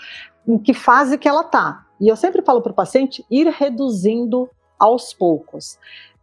em 0.46 0.56
que 0.56 0.72
fase 0.72 1.18
que 1.18 1.28
ela 1.28 1.42
tá. 1.42 1.84
E 2.00 2.06
eu 2.06 2.14
sempre 2.14 2.42
falo 2.42 2.62
para 2.62 2.70
o 2.70 2.76
paciente 2.76 3.26
ir 3.28 3.48
reduzindo 3.48 4.48
aos 4.78 5.12
poucos. 5.12 5.80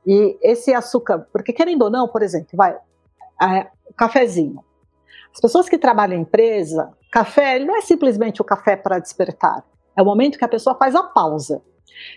E 0.08 0.38
esse 0.42 0.74
açúcar, 0.74 1.28
porque 1.34 1.52
querendo 1.52 1.82
ou 1.82 1.90
não, 1.90 2.08
por 2.08 2.22
exemplo, 2.22 2.52
vai, 2.54 2.78
é, 3.42 3.68
cafezinho. 3.98 4.64
As 5.34 5.42
pessoas 5.42 5.68
que 5.68 5.80
trabalham 5.80 6.18
em 6.18 6.22
empresa, 6.22 6.94
café 7.12 7.58
não 7.58 7.76
é 7.76 7.82
simplesmente 7.82 8.42
o 8.42 8.46
café 8.46 8.76
para 8.76 9.00
despertar. 9.00 9.66
É 9.96 10.02
o 10.02 10.06
momento 10.06 10.38
que 10.38 10.46
a 10.46 10.50
pessoa 10.50 10.76
faz 10.76 10.94
a 10.94 11.02
pausa. 11.02 11.62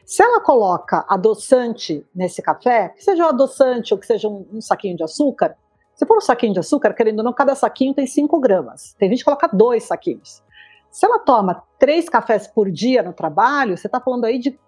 Se 0.04 0.22
ela 0.22 0.40
coloca 0.40 1.04
adoçante 1.08 2.06
nesse 2.14 2.42
café, 2.42 2.90
que 2.90 3.02
seja 3.02 3.24
um 3.24 3.28
adoçante 3.28 3.94
ou 3.94 3.98
que 3.98 4.06
seja 4.06 4.28
um, 4.28 4.46
um 4.52 4.60
saquinho 4.60 4.96
de 4.96 5.02
açúcar, 5.02 5.56
se 5.94 6.04
for 6.04 6.18
um 6.18 6.20
saquinho 6.20 6.52
de 6.52 6.60
açúcar, 6.60 6.92
querendo 6.92 7.18
ou 7.18 7.24
não, 7.24 7.32
cada 7.32 7.54
saquinho 7.54 7.94
tem 7.94 8.06
5 8.06 8.38
gramas. 8.38 8.94
Tem 8.98 9.08
gente 9.08 9.20
que 9.20 9.24
coloca 9.24 9.48
dois 9.48 9.84
saquinhos. 9.84 10.42
Se 10.90 11.06
ela 11.06 11.18
toma 11.18 11.62
três 11.78 12.08
cafés 12.08 12.46
por 12.46 12.70
dia 12.70 13.02
no 13.02 13.14
trabalho, 13.14 13.76
você 13.76 13.86
está 13.86 14.00
falando 14.00 14.26
aí 14.26 14.38
de. 14.38 14.58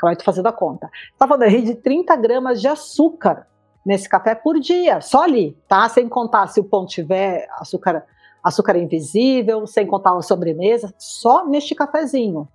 Como 0.00 0.12
é 0.12 0.16
que 0.16 0.24
fazendo 0.24 0.46
a 0.48 0.52
conta? 0.52 0.90
Está 1.12 1.26
falando 1.26 1.42
aí 1.44 1.62
de 1.62 1.76
30 1.76 2.16
gramas 2.16 2.60
de 2.60 2.66
açúcar 2.66 3.46
nesse 3.84 4.08
café 4.08 4.34
por 4.34 4.58
dia, 4.58 5.00
só 5.00 5.22
ali, 5.22 5.56
tá? 5.66 5.88
Sem 5.88 6.08
contar 6.08 6.46
se 6.48 6.60
o 6.60 6.64
pão 6.64 6.84
tiver 6.86 7.48
açúcar, 7.58 8.04
açúcar 8.42 8.76
invisível, 8.76 9.66
sem 9.66 9.86
contar 9.86 10.16
a 10.16 10.22
sobremesa, 10.22 10.92
só 10.98 11.46
neste 11.46 11.74
cafezinho. 11.74 12.48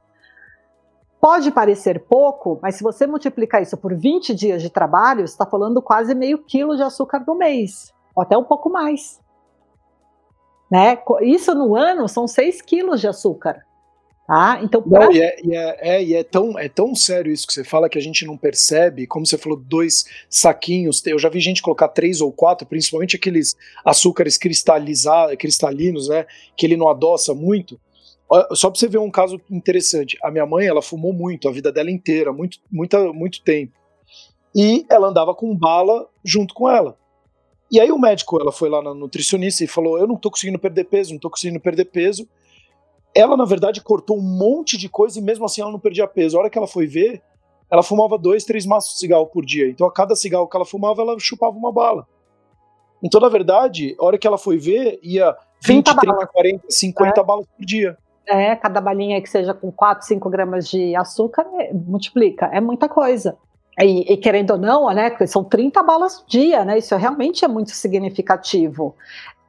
Pode 1.19 1.51
parecer 1.51 2.01
pouco, 2.01 2.59
mas 2.61 2.75
se 2.75 2.83
você 2.83 3.07
multiplicar 3.07 3.61
isso 3.61 3.75
por 3.77 3.95
20 3.95 4.35
dias 4.35 4.61
de 4.61 4.69
trabalho, 4.69 5.27
você 5.27 5.33
está 5.33 5.45
falando 5.45 5.81
quase 5.81 6.13
meio 6.13 6.43
quilo 6.43 6.75
de 6.75 6.83
açúcar 6.83 7.23
no 7.25 7.35
mês, 7.35 7.91
ou 8.15 8.21
até 8.21 8.37
um 8.37 8.43
pouco 8.43 8.69
mais. 8.69 9.19
Né? 10.71 10.97
Isso 11.21 11.55
no 11.55 11.75
ano 11.75 12.07
são 12.07 12.27
6 12.27 12.61
quilos 12.61 13.01
de 13.01 13.07
açúcar. 13.07 13.65
Tá? 14.27 14.59
Então, 14.63 14.81
pra... 14.81 15.05
não, 15.05 15.11
e, 15.11 15.21
é, 15.21 15.37
e, 15.43 15.55
é, 15.55 15.77
é, 15.79 16.03
e 16.03 16.15
é, 16.15 16.23
tão, 16.23 16.57
é 16.57 16.67
tão 16.67 16.95
sério 16.95 17.31
isso 17.31 17.45
que 17.45 17.53
você 17.53 17.63
fala 17.63 17.87
que 17.87 17.97
a 17.97 18.01
gente 18.01 18.25
não 18.25 18.35
percebe, 18.35 19.05
como 19.05 19.23
você 19.23 19.37
falou, 19.37 19.55
dois 19.55 20.05
saquinhos, 20.27 21.05
eu 21.05 21.19
já 21.19 21.29
vi 21.29 21.39
gente 21.39 21.61
colocar 21.61 21.89
três 21.89 22.21
ou 22.21 22.31
quatro, 22.31 22.65
principalmente 22.65 23.15
aqueles 23.15 23.55
açúcares 23.85 24.35
cristalizados, 24.35 25.35
cristalinos, 25.35 26.09
né, 26.09 26.25
que 26.57 26.65
ele 26.65 26.75
não 26.75 26.89
adoça 26.89 27.35
muito, 27.35 27.79
só 28.53 28.71
pra 28.71 28.79
você 28.79 28.87
ver 28.87 28.97
um 28.97 29.11
caso 29.11 29.39
interessante, 29.51 30.17
a 30.23 30.31
minha 30.31 30.45
mãe, 30.47 30.65
ela 30.65 30.81
fumou 30.81 31.13
muito, 31.13 31.47
a 31.47 31.51
vida 31.51 31.71
dela 31.71 31.91
inteira, 31.91 32.33
muito, 32.33 32.57
muita, 32.71 33.13
muito 33.13 33.43
tempo, 33.43 33.73
e 34.55 34.87
ela 34.89 35.09
andava 35.09 35.35
com 35.35 35.55
bala 35.55 36.09
junto 36.23 36.55
com 36.55 36.67
ela, 36.67 36.97
e 37.71 37.79
aí 37.79 37.91
o 37.91 37.99
médico, 37.99 38.41
ela 38.41 38.51
foi 38.51 38.69
lá 38.69 38.81
na 38.81 38.95
nutricionista 38.95 39.63
e 39.63 39.67
falou, 39.67 39.99
eu 39.99 40.07
não 40.07 40.15
tô 40.15 40.31
conseguindo 40.31 40.57
perder 40.57 40.85
peso, 40.85 41.13
não 41.13 41.19
tô 41.19 41.29
conseguindo 41.29 41.59
perder 41.59 41.85
peso, 41.85 42.27
ela, 43.15 43.37
na 43.37 43.45
verdade, 43.45 43.81
cortou 43.81 44.17
um 44.17 44.21
monte 44.21 44.77
de 44.77 44.89
coisa 44.89 45.17
e 45.17 45.21
mesmo 45.21 45.45
assim 45.45 45.61
ela 45.61 45.71
não 45.71 45.79
perdia 45.79 46.05
peso. 46.05 46.37
A 46.37 46.41
hora 46.41 46.49
que 46.49 46.57
ela 46.57 46.67
foi 46.67 46.85
ver, 46.85 47.23
ela 47.71 47.81
fumava 47.81 48.17
dois, 48.17 48.43
três 48.43 48.65
maços 48.65 48.93
de 48.93 48.99
cigarro 48.99 49.25
por 49.25 49.45
dia. 49.45 49.69
Então, 49.69 49.87
a 49.87 49.91
cada 49.91 50.15
cigarro 50.15 50.47
que 50.47 50.55
ela 50.55 50.65
fumava, 50.65 51.01
ela 51.01 51.17
chupava 51.17 51.55
uma 51.55 51.71
bala. 51.71 52.05
Então, 53.01 53.21
na 53.21 53.29
verdade, 53.29 53.95
a 53.97 54.05
hora 54.05 54.17
que 54.17 54.27
ela 54.27 54.37
foi 54.37 54.57
ver, 54.57 54.99
ia 55.01 55.33
20, 55.63 55.85
30, 55.85 56.05
balas. 56.05 56.29
40, 56.31 56.65
50 56.69 57.19
é. 57.19 57.23
balas 57.23 57.45
por 57.47 57.65
dia. 57.65 57.97
É, 58.27 58.55
cada 58.55 58.81
balinha 58.81 59.21
que 59.21 59.29
seja 59.29 59.53
com 59.53 59.71
4, 59.71 60.05
5 60.05 60.29
gramas 60.29 60.67
de 60.67 60.95
açúcar, 60.95 61.45
é, 61.59 61.73
multiplica. 61.73 62.47
É 62.51 62.59
muita 62.59 62.89
coisa. 62.89 63.37
E, 63.79 64.13
e, 64.13 64.17
querendo 64.17 64.51
ou 64.51 64.57
não, 64.57 64.89
né, 64.93 65.15
são 65.27 65.43
30 65.43 65.83
balas 65.83 66.21
por 66.21 66.27
dia, 66.27 66.63
né? 66.63 66.77
Isso 66.77 66.95
realmente 66.95 67.43
é 67.43 67.47
muito 67.47 67.71
significativo. 67.71 68.95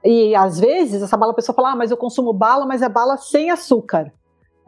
E 0.07 0.37
às 0.37 0.61
vezes 0.61 1.03
essa 1.03 1.17
bala 1.17 1.33
a 1.33 1.35
pessoa 1.35 1.55
fala, 1.55 1.73
ah, 1.73 1.77
mas 1.77 1.91
eu 1.91 1.97
consumo 1.97 2.33
bala, 2.33 2.65
mas 2.65 2.81
é 2.81 2.89
bala 2.89 3.17
sem 3.17 3.51
açúcar. 3.51 4.13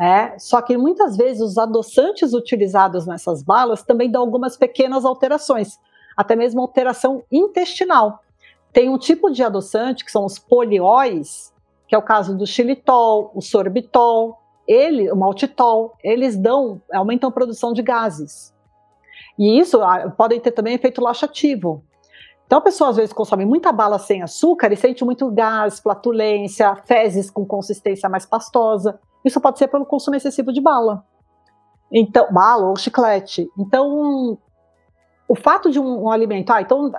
É, 0.00 0.36
só 0.38 0.60
que 0.60 0.76
muitas 0.76 1.16
vezes 1.16 1.40
os 1.40 1.56
adoçantes 1.56 2.32
utilizados 2.32 3.06
nessas 3.06 3.42
balas 3.42 3.82
também 3.82 4.10
dão 4.10 4.22
algumas 4.22 4.56
pequenas 4.56 5.04
alterações, 5.04 5.78
até 6.16 6.34
mesmo 6.34 6.60
alteração 6.60 7.22
intestinal. 7.30 8.20
Tem 8.72 8.88
um 8.88 8.98
tipo 8.98 9.30
de 9.30 9.44
adoçante 9.44 10.04
que 10.04 10.10
são 10.10 10.24
os 10.24 10.38
polióis, 10.38 11.52
que 11.86 11.94
é 11.94 11.98
o 11.98 12.02
caso 12.02 12.36
do 12.36 12.46
xilitol, 12.46 13.30
o 13.32 13.40
sorbitol, 13.40 14.38
ele, 14.66 15.10
o 15.10 15.16
maltitol, 15.16 15.96
eles 16.02 16.36
dão, 16.36 16.82
aumentam 16.92 17.28
a 17.28 17.32
produção 17.32 17.72
de 17.72 17.82
gases. 17.82 18.54
E 19.38 19.58
isso 19.58 19.80
ah, 19.82 20.10
podem 20.10 20.40
ter 20.40 20.50
também 20.50 20.74
efeito 20.74 21.00
laxativo. 21.00 21.82
Então 22.48 22.60
a 22.60 22.62
pessoa 22.62 22.88
às 22.88 22.96
vezes 22.96 23.12
consome 23.12 23.44
muita 23.44 23.70
bala 23.70 23.98
sem 23.98 24.22
açúcar 24.22 24.72
e 24.72 24.76
sente 24.76 25.04
muito 25.04 25.30
gás, 25.30 25.80
flatulência, 25.80 26.74
fezes 26.86 27.30
com 27.30 27.44
consistência 27.44 28.08
mais 28.08 28.24
pastosa. 28.24 28.98
Isso 29.22 29.38
pode 29.38 29.58
ser 29.58 29.68
pelo 29.68 29.84
consumo 29.84 30.16
excessivo 30.16 30.50
de 30.50 30.58
bala. 30.58 31.04
Então, 31.92 32.32
bala 32.32 32.66
ou 32.66 32.74
chiclete. 32.74 33.50
Então, 33.58 34.38
o 35.28 35.34
fato 35.34 35.70
de 35.70 35.78
um, 35.78 36.04
um 36.04 36.10
alimento, 36.10 36.50
ah, 36.50 36.62
então 36.62 36.90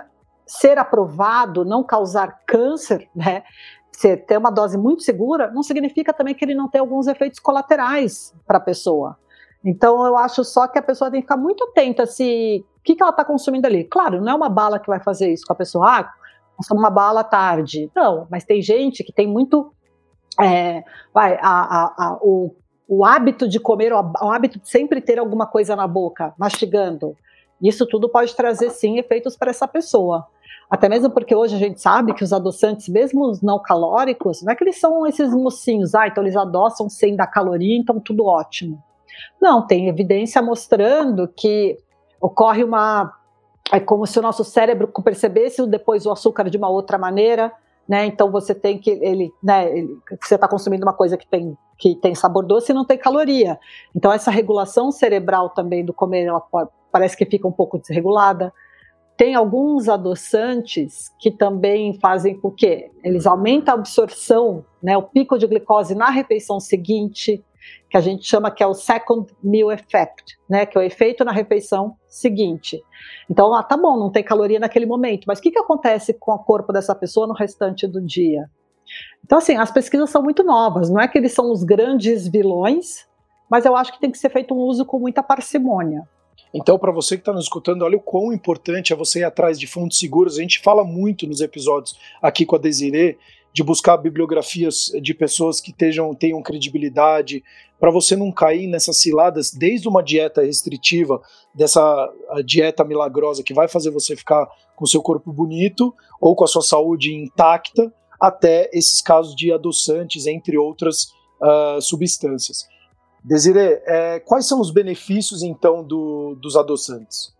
ser 0.46 0.78
aprovado, 0.78 1.64
não 1.64 1.82
causar 1.82 2.42
câncer, 2.46 3.08
né? 3.14 3.42
Ser, 3.90 4.24
ter 4.26 4.38
uma 4.38 4.50
dose 4.52 4.78
muito 4.78 5.02
segura, 5.02 5.50
não 5.50 5.64
significa 5.64 6.12
também 6.12 6.32
que 6.32 6.44
ele 6.44 6.54
não 6.54 6.68
tem 6.68 6.80
alguns 6.80 7.08
efeitos 7.08 7.40
colaterais 7.40 8.32
para 8.46 8.58
a 8.58 8.60
pessoa. 8.60 9.18
Então, 9.64 10.06
eu 10.06 10.16
acho 10.16 10.44
só 10.44 10.68
que 10.68 10.78
a 10.78 10.82
pessoa 10.82 11.10
tem 11.10 11.20
que 11.20 11.26
ficar 11.26 11.36
muito 11.36 11.64
atenta 11.64 12.06
se 12.06 12.64
o 12.80 12.82
que, 12.82 12.96
que 12.96 13.02
ela 13.02 13.10
está 13.10 13.24
consumindo 13.24 13.66
ali. 13.66 13.84
Claro, 13.84 14.20
não 14.20 14.32
é 14.32 14.34
uma 14.34 14.48
bala 14.48 14.78
que 14.78 14.88
vai 14.88 15.00
fazer 15.00 15.32
isso 15.32 15.44
com 15.46 15.52
a 15.52 15.56
pessoa, 15.56 16.00
ah, 16.00 16.12
consome 16.56 16.80
uma 16.80 16.90
bala 16.90 17.22
tarde. 17.22 17.90
Não, 17.94 18.26
mas 18.30 18.44
tem 18.44 18.60
gente 18.62 19.04
que 19.04 19.12
tem 19.12 19.26
muito. 19.26 19.72
É, 20.40 20.82
vai, 21.12 21.34
a, 21.34 21.40
a, 21.42 21.94
a, 21.98 22.18
o, 22.22 22.54
o 22.88 23.04
hábito 23.04 23.46
de 23.46 23.60
comer, 23.60 23.92
o, 23.92 24.00
o 24.00 24.30
hábito 24.30 24.58
de 24.58 24.68
sempre 24.68 25.00
ter 25.00 25.18
alguma 25.18 25.46
coisa 25.46 25.76
na 25.76 25.86
boca, 25.86 26.34
mastigando. 26.38 27.16
Isso 27.62 27.86
tudo 27.86 28.08
pode 28.08 28.34
trazer, 28.34 28.70
sim, 28.70 28.98
efeitos 28.98 29.36
para 29.36 29.50
essa 29.50 29.68
pessoa. 29.68 30.26
Até 30.70 30.88
mesmo 30.88 31.10
porque 31.10 31.34
hoje 31.34 31.56
a 31.56 31.58
gente 31.58 31.80
sabe 31.80 32.14
que 32.14 32.24
os 32.24 32.32
adoçantes, 32.32 32.88
mesmo 32.88 33.28
os 33.28 33.42
não 33.42 33.60
calóricos, 33.60 34.40
não 34.40 34.52
é 34.52 34.56
que 34.56 34.64
eles 34.64 34.78
são 34.80 35.06
esses 35.06 35.30
mocinhos, 35.34 35.94
ah, 35.94 36.06
então 36.06 36.22
eles 36.22 36.36
adoçam 36.36 36.88
sem 36.88 37.16
dar 37.16 37.26
caloria, 37.26 37.76
então 37.76 37.98
tudo 38.00 38.24
ótimo. 38.24 38.82
Não, 39.40 39.66
tem 39.66 39.88
evidência 39.88 40.40
mostrando 40.40 41.28
que 41.28 41.76
ocorre 42.20 42.62
uma. 42.62 43.12
É 43.72 43.78
como 43.78 44.06
se 44.06 44.18
o 44.18 44.22
nosso 44.22 44.44
cérebro 44.44 44.88
percebesse 45.04 45.64
depois 45.66 46.04
o 46.04 46.10
açúcar 46.10 46.50
de 46.50 46.58
uma 46.58 46.68
outra 46.68 46.98
maneira, 46.98 47.52
né? 47.88 48.04
Então 48.04 48.30
você 48.30 48.54
tem 48.54 48.78
que 48.78 48.90
ele, 48.90 49.32
né? 49.42 49.70
Ele, 49.76 49.98
você 50.20 50.34
está 50.34 50.48
consumindo 50.48 50.84
uma 50.84 50.92
coisa 50.92 51.16
que 51.16 51.26
tem 51.26 51.56
que 51.78 51.94
tem 51.94 52.14
sabor 52.14 52.44
doce 52.44 52.72
e 52.72 52.74
não 52.74 52.84
tem 52.84 52.98
caloria. 52.98 53.58
Então 53.96 54.12
essa 54.12 54.30
regulação 54.30 54.92
cerebral 54.92 55.48
também 55.48 55.82
do 55.82 55.94
comer, 55.94 56.26
ela 56.26 56.42
parece 56.92 57.16
que 57.16 57.24
fica 57.24 57.48
um 57.48 57.52
pouco 57.52 57.78
desregulada. 57.78 58.52
Tem 59.16 59.34
alguns 59.34 59.88
adoçantes 59.88 61.10
que 61.18 61.30
também 61.30 61.94
fazem 61.98 62.38
com 62.38 62.50
que 62.50 62.90
eles 63.02 63.26
aumentam 63.26 63.74
a 63.74 63.78
absorção, 63.78 64.64
né, 64.82 64.96
o 64.96 65.02
pico 65.02 65.38
de 65.38 65.46
glicose 65.46 65.94
na 65.94 66.10
refeição 66.10 66.60
seguinte, 66.60 67.42
que 67.88 67.96
a 67.96 68.00
gente 68.00 68.24
chama 68.24 68.50
que 68.50 68.62
é 68.62 68.66
o 68.66 68.74
second 68.74 69.32
meal 69.42 69.72
effect, 69.72 70.38
né, 70.48 70.64
que 70.64 70.78
é 70.78 70.80
o 70.80 70.84
efeito 70.84 71.24
na 71.24 71.32
refeição 71.32 71.96
seguinte. 72.08 72.80
Então, 73.28 73.54
ah, 73.54 73.62
tá 73.62 73.76
bom, 73.76 73.98
não 73.98 74.10
tem 74.10 74.22
caloria 74.22 74.60
naquele 74.60 74.86
momento, 74.86 75.24
mas 75.26 75.38
o 75.38 75.42
que, 75.42 75.50
que 75.50 75.58
acontece 75.58 76.14
com 76.14 76.32
o 76.32 76.38
corpo 76.38 76.72
dessa 76.72 76.94
pessoa 76.94 77.26
no 77.26 77.34
restante 77.34 77.86
do 77.86 78.00
dia? 78.00 78.48
Então, 79.24 79.38
assim, 79.38 79.56
as 79.56 79.70
pesquisas 79.70 80.10
são 80.10 80.22
muito 80.22 80.42
novas, 80.42 80.88
não 80.90 81.00
é 81.00 81.08
que 81.08 81.18
eles 81.18 81.32
são 81.32 81.50
os 81.50 81.64
grandes 81.64 82.26
vilões, 82.28 83.08
mas 83.50 83.64
eu 83.64 83.76
acho 83.76 83.92
que 83.92 84.00
tem 84.00 84.10
que 84.10 84.18
ser 84.18 84.30
feito 84.30 84.54
um 84.54 84.58
uso 84.58 84.84
com 84.84 84.98
muita 84.98 85.22
parcimônia. 85.22 86.08
Então, 86.52 86.78
para 86.78 86.90
você 86.90 87.16
que 87.16 87.22
está 87.22 87.32
nos 87.32 87.44
escutando, 87.44 87.82
olha 87.82 87.96
o 87.96 88.00
quão 88.00 88.32
importante 88.32 88.92
é 88.92 88.96
você 88.96 89.20
ir 89.20 89.24
atrás 89.24 89.58
de 89.58 89.66
fontes 89.66 89.98
seguras. 89.98 90.36
A 90.36 90.42
gente 90.42 90.60
fala 90.60 90.84
muito 90.84 91.26
nos 91.26 91.40
episódios 91.40 91.98
aqui 92.20 92.44
com 92.44 92.56
a 92.56 92.58
Desiree 92.58 93.18
de 93.52 93.62
buscar 93.62 93.96
bibliografias 93.96 94.92
de 95.02 95.12
pessoas 95.12 95.60
que 95.60 95.72
tenham 95.72 96.42
credibilidade, 96.42 97.42
para 97.78 97.90
você 97.90 98.14
não 98.14 98.30
cair 98.30 98.66
nessas 98.66 98.98
ciladas, 98.98 99.50
desde 99.50 99.88
uma 99.88 100.02
dieta 100.02 100.42
restritiva, 100.42 101.20
dessa 101.54 102.12
dieta 102.44 102.84
milagrosa 102.84 103.42
que 103.42 103.54
vai 103.54 103.66
fazer 103.66 103.90
você 103.90 104.14
ficar 104.14 104.46
com 104.76 104.86
seu 104.86 105.02
corpo 105.02 105.32
bonito 105.32 105.94
ou 106.20 106.36
com 106.36 106.44
a 106.44 106.46
sua 106.48 106.62
saúde 106.62 107.14
intacta, 107.14 107.92
até 108.20 108.68
esses 108.72 109.00
casos 109.00 109.34
de 109.34 109.52
adoçantes, 109.52 110.26
entre 110.26 110.58
outras 110.58 111.12
uh, 111.40 111.80
substâncias. 111.80 112.68
Desiree, 113.24 113.80
é, 113.86 114.20
quais 114.20 114.46
são 114.46 114.60
os 114.60 114.70
benefícios 114.70 115.42
então 115.42 115.82
do, 115.82 116.34
dos 116.36 116.56
adoçantes? 116.56 117.34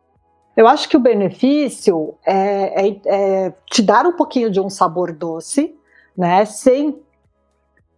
Eu 0.57 0.67
acho 0.67 0.89
que 0.89 0.97
o 0.97 1.01
benefício 1.01 2.15
é, 2.27 2.89
é, 2.89 3.01
é, 3.07 3.55
te 3.71 3.81
dar 3.81 4.07
um 4.07 4.13
pouquinho 4.13 4.51
de 4.51 4.61
um 4.61 4.69
sabor 4.69 5.13
doce, 5.13 5.75
né, 6.21 6.45
sem 6.45 7.01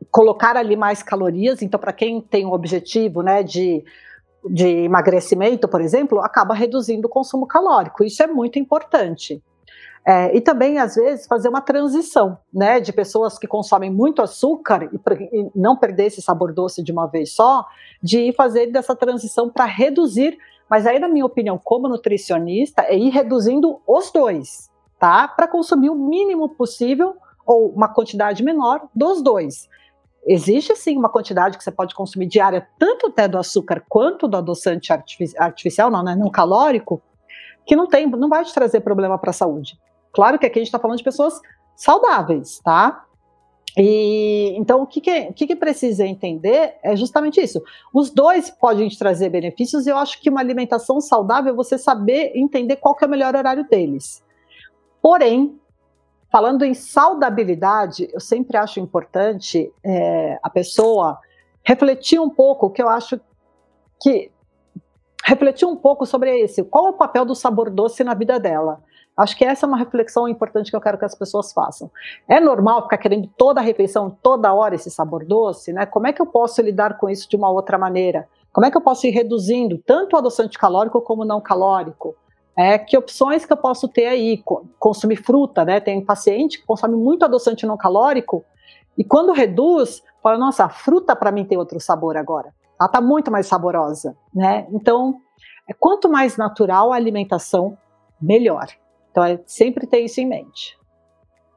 colocar 0.09 0.57
ali 0.57 0.77
mais 0.77 1.03
calorias. 1.03 1.61
Então, 1.61 1.81
para 1.81 1.93
quem 1.93 2.21
tem 2.21 2.47
um 2.47 2.53
objetivo, 2.53 3.21
né, 3.21 3.43
de 3.43 3.85
de 4.45 4.67
emagrecimento, 4.67 5.69
por 5.69 5.81
exemplo, 5.81 6.19
acaba 6.19 6.53
reduzindo 6.53 7.07
o 7.07 7.09
consumo 7.09 7.47
calórico. 7.47 8.03
Isso 8.03 8.25
é 8.25 8.27
muito 8.27 8.59
importante. 8.59 9.41
É, 10.05 10.37
e 10.37 10.41
também, 10.41 10.79
às 10.79 10.97
vezes, 10.97 11.29
fazer 11.29 11.49
uma 11.49 11.61
transição, 11.61 12.37
né, 12.53 12.81
de 12.81 12.93
pessoas 12.93 13.39
que 13.39 13.47
consomem 13.47 13.89
muito 13.89 14.21
açúcar 14.21 14.91
e, 14.93 14.97
e 15.33 15.51
não 15.55 15.77
perder 15.77 16.07
esse 16.07 16.21
sabor 16.21 16.53
doce 16.53 16.83
de 16.83 16.91
uma 16.91 17.07
vez 17.07 17.33
só, 17.37 17.65
de 18.03 18.33
fazer 18.33 18.67
dessa 18.67 18.97
transição 18.97 19.49
para 19.49 19.65
reduzir. 19.65 20.37
Mas 20.69 20.89
aí, 20.89 20.99
na 20.99 21.07
minha 21.07 21.25
opinião, 21.25 21.57
como 21.57 21.87
nutricionista, 21.87 22.83
é 22.83 22.99
ir 22.99 23.11
reduzindo 23.11 23.81
os 23.87 24.11
dois, 24.11 24.69
tá? 24.99 25.29
Para 25.29 25.47
consumir 25.47 25.89
o 25.89 25.95
mínimo 25.95 26.49
possível 26.49 27.15
ou 27.47 27.71
uma 27.71 27.89
quantidade 27.89 28.43
menor 28.43 28.89
dos 28.95 29.23
dois. 29.23 29.69
Existe 30.27 30.77
sim 30.77 30.97
uma 30.97 31.09
quantidade 31.09 31.59
que 31.59 31.65
você 31.65 31.73
pode 31.73 31.95
consumir 31.95 32.27
diária, 32.27 32.67
tanto 32.79 33.09
até 33.09 33.27
do 33.27 33.39
açúcar 33.39 33.85
quanto 33.89 34.29
do 34.29 34.37
adoçante 34.37 34.93
artificial, 34.93 35.91
não, 35.91 36.03
né, 36.03 36.15
não 36.15 36.31
calórico, 36.31 37.03
que 37.67 37.75
não 37.75 37.89
tem, 37.89 38.09
não 38.09 38.29
vai 38.29 38.45
te 38.45 38.55
trazer 38.55 38.81
problema 38.81 39.19
para 39.19 39.31
a 39.31 39.35
saúde. 39.35 39.77
Claro 40.13 40.39
que 40.39 40.47
aqui 40.47 40.59
a 40.59 40.61
gente 40.61 40.69
está 40.69 40.79
falando 40.79 40.99
de 40.99 41.05
pessoas 41.05 41.41
saudáveis, 41.75 42.61
tá? 42.61 43.05
E 43.77 44.55
então 44.57 44.83
o 44.83 44.87
que, 44.87 45.01
que, 45.01 45.33
que, 45.33 45.47
que 45.47 45.57
precisa 45.57 46.07
entender 46.07 46.75
é 46.83 46.95
justamente 46.95 47.41
isso. 47.41 47.63
Os 47.93 48.11
dois 48.11 48.51
podem 48.51 48.89
te 48.89 48.99
trazer 48.99 49.31
benefícios, 49.31 49.87
e 49.87 49.91
eu 49.91 49.97
acho 49.97 50.21
que 50.21 50.29
uma 50.29 50.41
alimentação 50.41 51.01
saudável 51.01 51.53
é 51.53 51.57
você 51.57 51.79
saber 51.79 52.33
entender 52.35 52.77
qual 52.77 52.95
que 52.95 53.05
é 53.05 53.07
o 53.07 53.11
melhor 53.11 53.35
horário 53.35 53.67
deles. 53.69 54.23
Porém, 55.01 55.59
falando 56.33 56.65
em 56.65 56.73
saudabilidade, 56.73 58.09
eu 58.11 58.19
sempre 58.19 58.57
acho 58.57 58.81
importante 58.81 59.71
é, 59.85 60.39
a 60.43 60.49
pessoa 60.49 61.19
refletir 61.63 62.19
um 62.19 62.31
pouco, 62.31 62.71
que 62.71 62.83
eu 62.83 62.89
acho 62.89 63.21
que 64.01 64.33
refletir 65.23 65.67
um 65.67 65.77
pouco 65.77 66.07
sobre 66.07 66.37
esse, 66.41 66.65
qual 66.65 66.87
é 66.87 66.89
o 66.89 66.95
papel 66.95 67.27
do 67.27 67.35
sabor 67.35 67.69
doce 67.69 68.03
na 68.03 68.15
vida 68.15 68.41
dela. 68.41 68.83
Acho 69.15 69.37
que 69.37 69.45
essa 69.45 69.67
é 69.67 69.69
uma 69.69 69.77
reflexão 69.77 70.27
importante 70.27 70.71
que 70.71 70.77
eu 70.77 70.81
quero 70.81 70.97
que 70.97 71.05
as 71.05 71.15
pessoas 71.15 71.53
façam. 71.53 71.91
É 72.27 72.41
normal 72.41 72.85
ficar 72.85 72.97
querendo 72.97 73.29
toda 73.37 73.61
a 73.61 73.63
refeição, 73.63 74.11
toda 74.23 74.55
hora 74.55 74.75
esse 74.75 74.91
sabor 74.91 75.27
doce, 75.27 75.71
né? 75.71 75.85
Como 75.85 76.07
é 76.07 76.15
que 76.15 76.23
eu 76.23 76.27
posso 76.27 76.63
lidar 76.63 76.97
com 76.97 77.11
isso 77.11 77.29
de 77.29 77.37
uma 77.37 77.51
outra 77.51 77.77
maneira? 77.77 78.27
Como 78.51 78.67
é 78.67 78.71
que 78.71 78.77
eu 78.77 78.81
posso 78.81 79.07
ir 79.07 79.11
reduzindo 79.11 79.77
tanto 79.87 80.15
o 80.15 80.19
adoçante 80.19 80.59
calórico 80.59 80.99
como 81.03 81.27
não 81.27 81.43
calórico? 81.43 82.17
É, 82.57 82.79
que 82.79 82.99
opções 82.99 83.47
que 83.47 83.53
eu 83.53 83.57
posso 83.57 83.89
ter 83.89 84.07
aí? 84.07 84.43
Consumir 84.79 85.17
fruta, 85.17 85.65
né? 85.65 85.81
Tem 85.81 86.05
paciente 86.05 86.61
que 86.61 86.67
consome 86.67 86.97
muito 86.97 87.25
adoçante 87.25 87.67
não 87.67 87.77
calórico 87.77 88.45
e 88.97 89.05
quando 89.05 89.33
reduz, 89.33 90.03
fala, 90.23 90.39
nossa, 90.39 90.65
a 90.65 90.69
fruta 90.69 91.17
para 91.17 91.33
mim 91.33 91.45
tem 91.45 91.59
outro 91.59 91.81
sabor 91.81 92.17
agora. 92.17 92.55
Ela 92.79 92.87
está 92.87 93.01
muito 93.01 93.31
mais 93.31 93.47
saborosa, 93.47 94.17
né? 94.35 94.67
Então, 94.71 95.21
é, 95.69 95.73
quanto 95.73 96.09
mais 96.09 96.37
natural 96.37 96.93
a 96.93 96.97
alimentação, 96.97 97.77
melhor. 98.21 98.67
Então, 99.11 99.25
é 99.25 99.41
sempre 99.47 99.87
ter 99.87 100.01
isso 100.01 100.21
em 100.21 100.27
mente. 100.27 100.79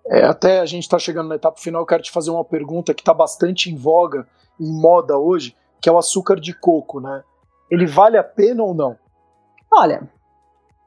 É, 0.08 0.26
até 0.26 0.60
a 0.60 0.66
gente 0.66 0.84
está 0.84 1.00
chegando 1.00 1.30
na 1.30 1.36
etapa 1.36 1.60
final, 1.60 1.82
eu 1.82 1.86
quero 1.86 2.04
te 2.04 2.12
fazer 2.12 2.30
uma 2.30 2.46
pergunta 2.46 2.94
que 2.94 3.02
está 3.02 3.14
bastante 3.14 3.72
em 3.72 3.76
voga, 3.76 4.28
em 4.60 4.72
moda 4.72 5.18
hoje, 5.18 5.56
que 5.82 5.90
é 5.90 5.92
o 5.92 5.98
açúcar 5.98 6.40
de 6.40 6.54
coco, 6.54 7.00
né? 7.00 7.24
Ele 7.72 7.88
vale 7.88 8.18
a 8.18 8.24
pena 8.24 8.64
ou 8.64 8.74
não? 8.74 8.98
Olha, 9.72 10.08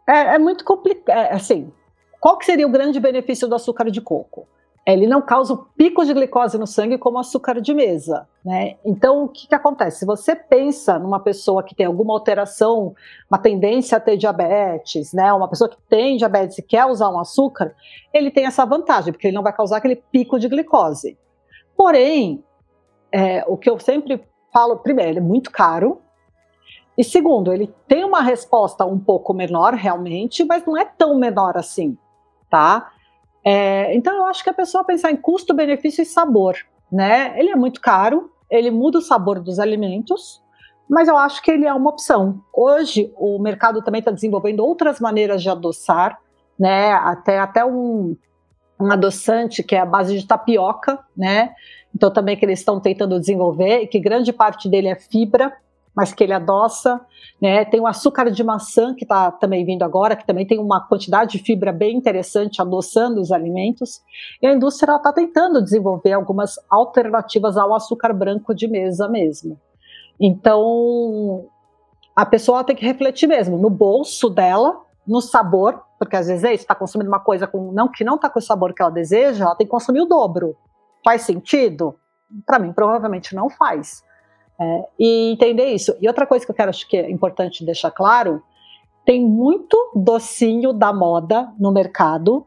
é, 0.09 0.35
é 0.35 0.39
muito 0.39 0.65
complicado. 0.65 1.17
É, 1.17 1.33
assim, 1.33 1.73
qual 2.21 2.39
que 2.39 2.47
seria 2.47 2.67
o 2.67 2.71
grande 2.71 2.99
benefício 2.99 3.47
do 3.47 3.55
açúcar 3.55 3.91
de 3.91 4.01
coco? 4.01 4.47
ele 4.93 5.07
não 5.07 5.21
causa 5.21 5.53
o 5.53 5.59
pico 5.77 6.03
de 6.03 6.15
glicose 6.15 6.57
no 6.57 6.67
sangue 6.67 6.97
como 6.97 7.19
açúcar 7.19 7.61
de 7.61 7.75
mesa, 7.75 8.27
né? 8.43 8.77
Então, 8.83 9.25
o 9.25 9.29
que, 9.29 9.47
que 9.47 9.55
acontece? 9.55 9.99
Se 9.99 10.07
você 10.07 10.35
pensa 10.35 10.99
numa 10.99 11.21
pessoa 11.21 11.63
que 11.63 11.75
tem 11.75 11.85
alguma 11.85 12.15
alteração, 12.15 12.95
uma 13.31 13.39
tendência 13.39 13.99
a 13.99 14.01
ter 14.01 14.17
diabetes, 14.17 15.13
né? 15.13 15.31
Uma 15.31 15.47
pessoa 15.47 15.69
que 15.69 15.77
tem 15.91 16.17
diabetes 16.17 16.57
e 16.57 16.63
quer 16.63 16.87
usar 16.87 17.11
um 17.11 17.21
açúcar, 17.21 17.75
ele 18.15 18.31
tem 18.31 18.47
essa 18.47 18.65
vantagem, 18.65 19.13
porque 19.13 19.27
ele 19.27 19.37
não 19.37 19.43
vai 19.43 19.53
causar 19.53 19.77
aquele 19.77 19.97
pico 19.97 20.39
de 20.39 20.49
glicose. 20.49 21.19
Porém, 21.77 22.43
é, 23.13 23.45
o 23.47 23.59
que 23.59 23.69
eu 23.69 23.79
sempre 23.79 24.25
falo, 24.51 24.79
primeiro, 24.79 25.11
ele 25.11 25.19
é 25.19 25.23
muito 25.23 25.51
caro, 25.51 26.01
e 26.99 27.05
segundo, 27.05 27.53
ele 27.53 27.73
tem 27.87 28.03
uma 28.03 28.21
resposta 28.21 28.85
um 28.85 28.99
pouco 28.99 29.33
menor 29.33 29.73
realmente, 29.73 30.45
mas 30.45 30.67
não 30.67 30.77
é 30.77 30.85
tão 30.85 31.17
menor 31.17 31.57
assim, 31.57 31.97
tá? 32.51 32.91
É, 33.45 33.95
então 33.95 34.13
eu 34.17 34.25
acho 34.25 34.43
que 34.43 34.51
a 34.51 34.55
pessoa 34.55 34.83
pensar 34.83 35.13
em 35.13 35.17
custo, 35.17 35.55
benefício 35.55 36.03
e 36.03 36.05
sabor, 36.05 36.57
né? 36.91 37.39
Ele 37.39 37.51
é 37.51 37.55
muito 37.55 37.81
caro, 37.81 38.33
ele 38.51 38.69
muda 38.73 38.99
o 38.99 39.01
sabor 39.01 39.39
dos 39.39 39.61
alimentos, 39.61 40.43
mas 40.91 41.07
eu 41.07 41.17
acho 41.17 41.41
que 41.41 41.53
ele 41.53 41.67
é 41.67 41.73
uma 41.73 41.89
opção. 41.89 42.43
Hoje 42.53 43.13
o 43.17 43.39
mercado 43.39 43.81
também 43.81 44.01
está 44.01 44.11
desenvolvendo 44.11 44.67
outras 44.67 44.99
maneiras 44.99 45.41
de 45.41 45.49
adoçar, 45.49 46.19
né? 46.59 46.91
Até 46.95 47.39
até 47.39 47.65
um, 47.65 48.17
um 48.81 48.91
adoçante 48.91 49.63
que 49.63 49.77
é 49.77 49.81
a 49.81 49.87
base 49.87 50.19
de 50.19 50.27
tapioca, 50.27 50.99
né? 51.17 51.55
Então 51.95 52.13
também 52.13 52.37
que 52.37 52.45
eles 52.45 52.59
estão 52.59 52.81
tentando 52.81 53.21
desenvolver 53.21 53.83
e 53.83 53.87
que 53.87 54.01
grande 54.01 54.33
parte 54.33 54.69
dele 54.69 54.89
é 54.89 54.97
fibra, 54.97 55.57
mas 55.99 56.13
que 56.15 56.23
ele 56.23 56.33
adoça. 56.33 57.05
Né? 57.43 57.65
Tem 57.65 57.81
o 57.81 57.87
açúcar 57.87 58.31
de 58.31 58.45
maçã, 58.45 58.95
que 58.95 59.05
está 59.05 59.33
também 59.33 59.65
vindo 59.65 59.83
agora, 59.83 60.15
que 60.15 60.25
também 60.25 60.47
tem 60.47 60.57
uma 60.61 60.87
quantidade 60.87 61.33
de 61.33 61.43
fibra 61.43 61.73
bem 61.73 61.97
interessante 61.97 62.63
adoçando 62.63 63.21
os 63.21 63.33
alimentos. 63.33 64.01
E 64.41 64.47
a 64.47 64.53
indústria 64.53 64.95
está 64.95 65.13
tentando 65.13 65.61
desenvolver 65.61 66.13
algumas 66.13 66.55
alternativas 66.71 67.57
ao 67.57 67.75
açúcar 67.75 68.13
branco 68.13 68.55
de 68.55 68.69
mesa 68.69 69.09
mesmo. 69.09 69.59
Então, 70.21 71.47
a 72.15 72.25
pessoa 72.25 72.63
tem 72.63 72.77
que 72.77 72.87
refletir 72.87 73.27
mesmo 73.27 73.59
no 73.59 73.69
bolso 73.69 74.31
dela, 74.31 74.81
no 75.05 75.21
sabor, 75.21 75.83
porque 75.99 76.15
às 76.15 76.29
vezes 76.29 76.45
é 76.45 76.55
está 76.55 76.77
consumindo 76.77 77.11
uma 77.11 77.19
coisa 77.19 77.49
com, 77.49 77.73
não, 77.73 77.89
que 77.89 78.05
não 78.05 78.15
está 78.15 78.31
com 78.31 78.39
o 78.39 78.43
sabor 78.43 78.73
que 78.73 78.81
ela 78.81 78.93
deseja, 78.93 79.47
ela 79.47 79.57
tem 79.57 79.67
que 79.67 79.71
consumir 79.73 80.03
o 80.03 80.07
dobro. 80.07 80.55
Faz 81.05 81.23
sentido? 81.23 81.97
Para 82.47 82.61
mim, 82.61 82.73
provavelmente 82.73 83.35
não 83.35 83.51
faz. 83.51 84.07
É, 84.61 84.89
e 84.99 85.31
entender 85.33 85.67
isso. 85.67 85.97
E 86.01 86.09
outra 86.09 86.27
coisa 86.27 86.45
que 86.45 86.51
eu 86.51 86.55
quero 86.55 86.71
acho 86.71 86.89
que 86.89 86.97
é 86.97 87.11
importante 87.11 87.65
deixar 87.65 87.93
claro, 87.93 88.43
tem 89.05 89.25
muito 89.25 89.93
docinho 89.95 90.73
da 90.73 90.93
moda 90.93 91.53
no 91.59 91.73
mercado 91.73 92.47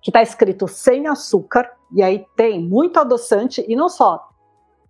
que 0.00 0.10
está 0.10 0.22
escrito 0.22 0.68
sem 0.68 1.06
açúcar, 1.06 1.70
e 1.90 2.02
aí 2.02 2.24
tem 2.36 2.62
muito 2.62 2.98
adoçante, 2.98 3.64
e 3.68 3.74
não 3.74 3.88
só 3.88 4.28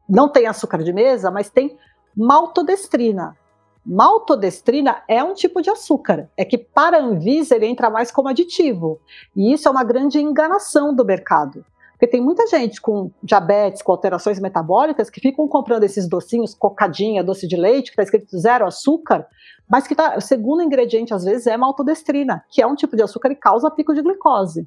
não 0.08 0.28
tem 0.28 0.46
açúcar 0.46 0.82
de 0.82 0.92
mesa, 0.92 1.30
mas 1.30 1.48
tem 1.48 1.78
maltodestrina. 2.14 3.36
Maltodestrina 3.84 5.02
é 5.08 5.24
um 5.24 5.32
tipo 5.32 5.62
de 5.62 5.70
açúcar, 5.70 6.30
é 6.36 6.44
que 6.44 6.58
para 6.58 6.98
a 6.98 7.00
Anvisa 7.00 7.56
ele 7.56 7.66
entra 7.66 7.88
mais 7.88 8.10
como 8.10 8.28
aditivo, 8.28 9.00
e 9.34 9.52
isso 9.52 9.66
é 9.66 9.70
uma 9.70 9.82
grande 9.82 10.20
enganação 10.20 10.94
do 10.94 11.04
mercado. 11.04 11.64
Porque 12.02 12.10
tem 12.10 12.20
muita 12.20 12.48
gente 12.48 12.80
com 12.80 13.12
diabetes, 13.22 13.80
com 13.80 13.92
alterações 13.92 14.40
metabólicas, 14.40 15.08
que 15.08 15.20
ficam 15.20 15.46
comprando 15.46 15.84
esses 15.84 16.08
docinhos, 16.08 16.52
cocadinha, 16.52 17.22
doce 17.22 17.46
de 17.46 17.54
leite, 17.54 17.84
que 17.84 17.90
está 17.92 18.02
escrito 18.02 18.36
zero 18.36 18.66
açúcar, 18.66 19.24
mas 19.70 19.86
que 19.86 19.94
tá, 19.94 20.16
o 20.16 20.20
segundo 20.20 20.64
ingrediente, 20.64 21.14
às 21.14 21.22
vezes, 21.22 21.46
é 21.46 21.56
maltodestrina, 21.56 22.44
que 22.50 22.60
é 22.60 22.66
um 22.66 22.74
tipo 22.74 22.96
de 22.96 23.04
açúcar 23.04 23.30
e 23.30 23.36
causa 23.36 23.70
pico 23.70 23.94
de 23.94 24.02
glicose. 24.02 24.66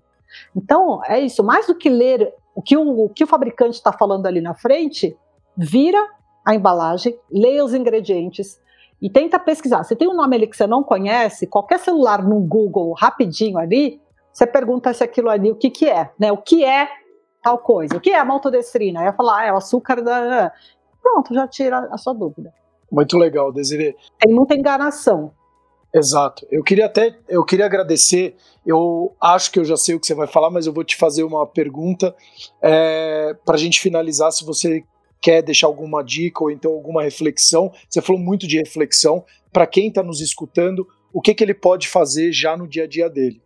Então, 0.55 1.01
é 1.03 1.19
isso. 1.19 1.43
Mais 1.43 1.67
do 1.67 1.75
que 1.75 1.89
ler 1.89 2.33
o 2.55 2.61
que 2.61 2.77
o, 2.77 3.03
o, 3.03 3.09
que 3.09 3.25
o 3.25 3.27
fabricante 3.27 3.75
está 3.75 3.91
falando 3.91 4.25
ali 4.27 4.39
na 4.39 4.53
frente, 4.53 5.17
vira 5.57 6.01
a 6.45 6.55
embalagem, 6.55 7.19
leia 7.29 7.65
os 7.65 7.73
ingredientes 7.73 8.61
e 9.01 9.09
tenta 9.09 9.37
pesquisar. 9.37 9.83
Se 9.83 9.93
tem 9.93 10.07
um 10.07 10.15
nome 10.15 10.37
ali 10.37 10.47
que 10.47 10.55
você 10.55 10.65
não 10.65 10.81
conhece, 10.81 11.47
qualquer 11.47 11.79
celular 11.79 12.23
no 12.23 12.39
Google, 12.39 12.93
rapidinho 12.93 13.57
ali, 13.57 13.99
você 14.31 14.47
pergunta 14.47 14.93
se 14.93 15.03
aquilo 15.03 15.29
ali, 15.29 15.51
o 15.51 15.55
que, 15.57 15.69
que 15.69 15.89
é, 15.89 16.11
né? 16.17 16.31
O 16.31 16.37
que 16.37 16.63
é 16.63 16.87
tal 17.45 17.59
coisa. 17.59 17.95
O 17.95 18.01
que 18.01 18.09
é 18.09 18.17
a 18.17 18.25
maltodestrina? 18.25 19.05
Eu 19.05 19.13
falar, 19.13 19.41
ah, 19.41 19.45
é 19.45 19.53
o 19.53 19.57
açúcar 19.57 20.01
da. 20.01 20.51
Pronto, 20.99 21.31
já 21.31 21.47
tira 21.47 21.87
a 21.91 21.97
sua 21.97 22.13
dúvida. 22.13 22.51
Muito 22.91 23.15
legal, 23.19 23.53
Desiree. 23.53 23.95
Tem 24.17 24.33
muita 24.33 24.55
enganação. 24.55 25.31
Exato. 25.93 26.45
Eu 26.49 26.63
queria 26.63 26.87
até, 26.87 27.15
eu 27.29 27.45
queria 27.45 27.67
agradecer. 27.67 28.35
Eu 28.65 29.15
acho 29.21 29.51
que 29.51 29.59
eu 29.59 29.63
já 29.63 29.77
sei 29.77 29.93
o 29.93 29.99
que 29.99 30.07
você 30.07 30.15
vai 30.15 30.25
falar, 30.25 30.49
mas 30.49 30.65
eu 30.65 30.73
vou 30.73 30.83
te 30.83 30.95
fazer 30.95 31.23
uma 31.23 31.45
pergunta 31.45 32.15
é, 32.59 33.35
para 33.45 33.55
a 33.55 33.59
gente 33.59 33.79
finalizar. 33.79 34.31
Se 34.31 34.43
você 34.43 34.83
quer 35.21 35.43
deixar 35.43 35.67
alguma 35.67 36.03
dica 36.03 36.43
ou 36.43 36.49
então 36.49 36.71
alguma 36.71 37.03
reflexão, 37.03 37.71
você 37.87 38.01
falou 38.01 38.19
muito 38.19 38.47
de 38.47 38.57
reflexão. 38.57 39.23
Para 39.53 39.67
quem 39.67 39.89
está 39.89 40.01
nos 40.01 40.19
escutando, 40.19 40.87
o 41.13 41.21
que, 41.21 41.35
que 41.35 41.43
ele 41.43 41.53
pode 41.53 41.87
fazer 41.87 42.31
já 42.31 42.57
no 42.57 42.67
dia 42.67 42.85
a 42.85 42.87
dia 42.87 43.07
dele? 43.07 43.39